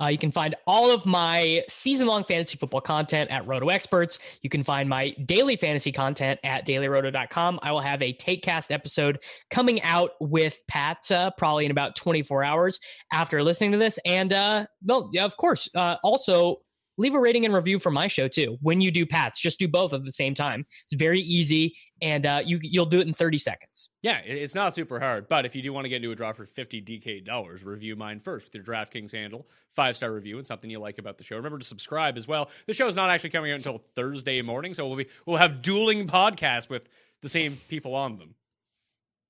[0.00, 4.18] Uh, you can find all of my season long fantasy football content at Roto Experts.
[4.42, 7.60] You can find my daily fantasy content at dailyroto.com.
[7.62, 9.20] I will have a TakeCast episode
[9.50, 12.80] coming out with Pat uh, probably in about 24 hours
[13.12, 13.98] after listening to this.
[14.04, 16.62] And uh, no, yeah, of course, uh, also
[16.96, 18.58] leave a rating and review for my show too.
[18.60, 20.66] When you do Pat's, just do both at the same time.
[20.84, 23.90] It's very easy, and uh, you you'll do it in 30 seconds.
[24.02, 26.32] Yeah, it's not super hard, but if you do want to get into a draw
[26.32, 30.46] for 50 DK dollars, review mine first with your DraftKings handle, five star review, and
[30.46, 31.36] something you like about the show.
[31.36, 32.50] Remember to subscribe as well.
[32.66, 35.62] The show is not actually coming out until Thursday morning, so we'll be we'll have
[35.62, 36.88] dueling podcasts with
[37.22, 38.34] the same people on them.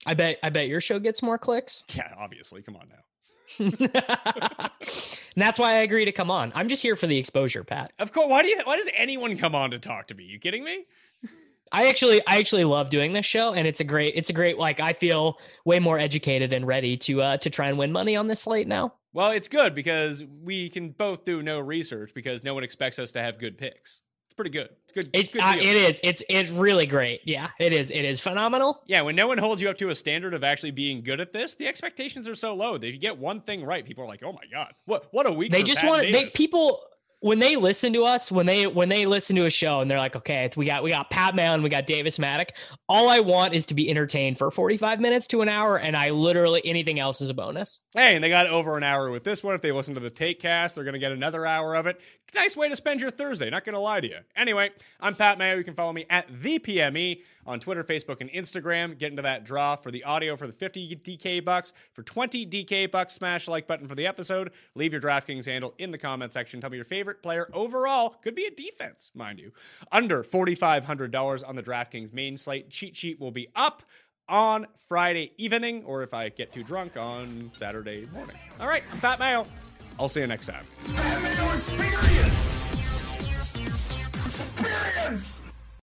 [0.06, 1.84] I bet I bet your show gets more clicks.
[1.94, 2.62] Yeah, obviously.
[2.62, 3.04] Come on now.
[3.58, 3.72] And
[5.36, 6.52] that's why I agree to come on.
[6.54, 7.92] I'm just here for the exposure, Pat.
[7.98, 8.28] Of course.
[8.28, 8.60] Why do you?
[8.64, 10.24] Why does anyone come on to talk to me?
[10.24, 10.86] You kidding me?
[11.72, 14.58] I actually I actually love doing this show and it's a great it's a great
[14.58, 18.14] like I feel way more educated and ready to uh to try and win money
[18.14, 18.94] on this slate now.
[19.12, 23.12] Well, it's good because we can both do no research because no one expects us
[23.12, 24.00] to have good picks.
[24.34, 24.70] It's pretty good.
[24.82, 25.10] It's good.
[25.12, 26.00] It's It, good uh, it is.
[26.02, 27.20] It's it's really great.
[27.24, 27.92] Yeah, it is.
[27.92, 28.82] It is phenomenal.
[28.84, 31.32] Yeah, when no one holds you up to a standard of actually being good at
[31.32, 34.08] this, the expectations are so low that if you get one thing right, people are
[34.08, 36.80] like, "Oh my god, what what a week!" They just Pat want they Davis." people
[37.24, 39.96] when they listen to us, when they when they listen to a show and they're
[39.96, 42.50] like, okay, we got we got Pat Mayo, and we got Davis Mattek.
[42.86, 46.10] All I want is to be entertained for 45 minutes to an hour, and I
[46.10, 47.80] literally anything else is a bonus.
[47.94, 49.54] Hey, and they got over an hour with this one.
[49.54, 51.98] If they listen to the take cast, they're to get another hour of it.
[52.34, 53.48] Nice way to spend your Thursday.
[53.48, 54.18] Not to lie to you.
[54.36, 55.56] Anyway, I'm Pat Mayo.
[55.56, 58.98] You can follow me at the PME on Twitter, Facebook, and Instagram.
[58.98, 61.72] Get into that draw for the audio for the 50 DK bucks.
[61.92, 64.52] For 20 DK bucks, smash like button for the episode.
[64.74, 66.60] Leave your DraftKings handle in the comment section.
[66.60, 68.16] Tell me your favorite player overall.
[68.22, 69.52] Could be a defense, mind you.
[69.92, 72.70] Under $4,500 on the DraftKings main slate.
[72.70, 73.82] Cheat sheet will be up
[74.28, 78.36] on Friday evening, or if I get too drunk on Saturday morning.
[78.60, 79.46] All right, I'm Pat Mayo.
[79.98, 80.64] I'll see you next time.
[81.54, 82.58] Experience!
[84.26, 85.53] Experience!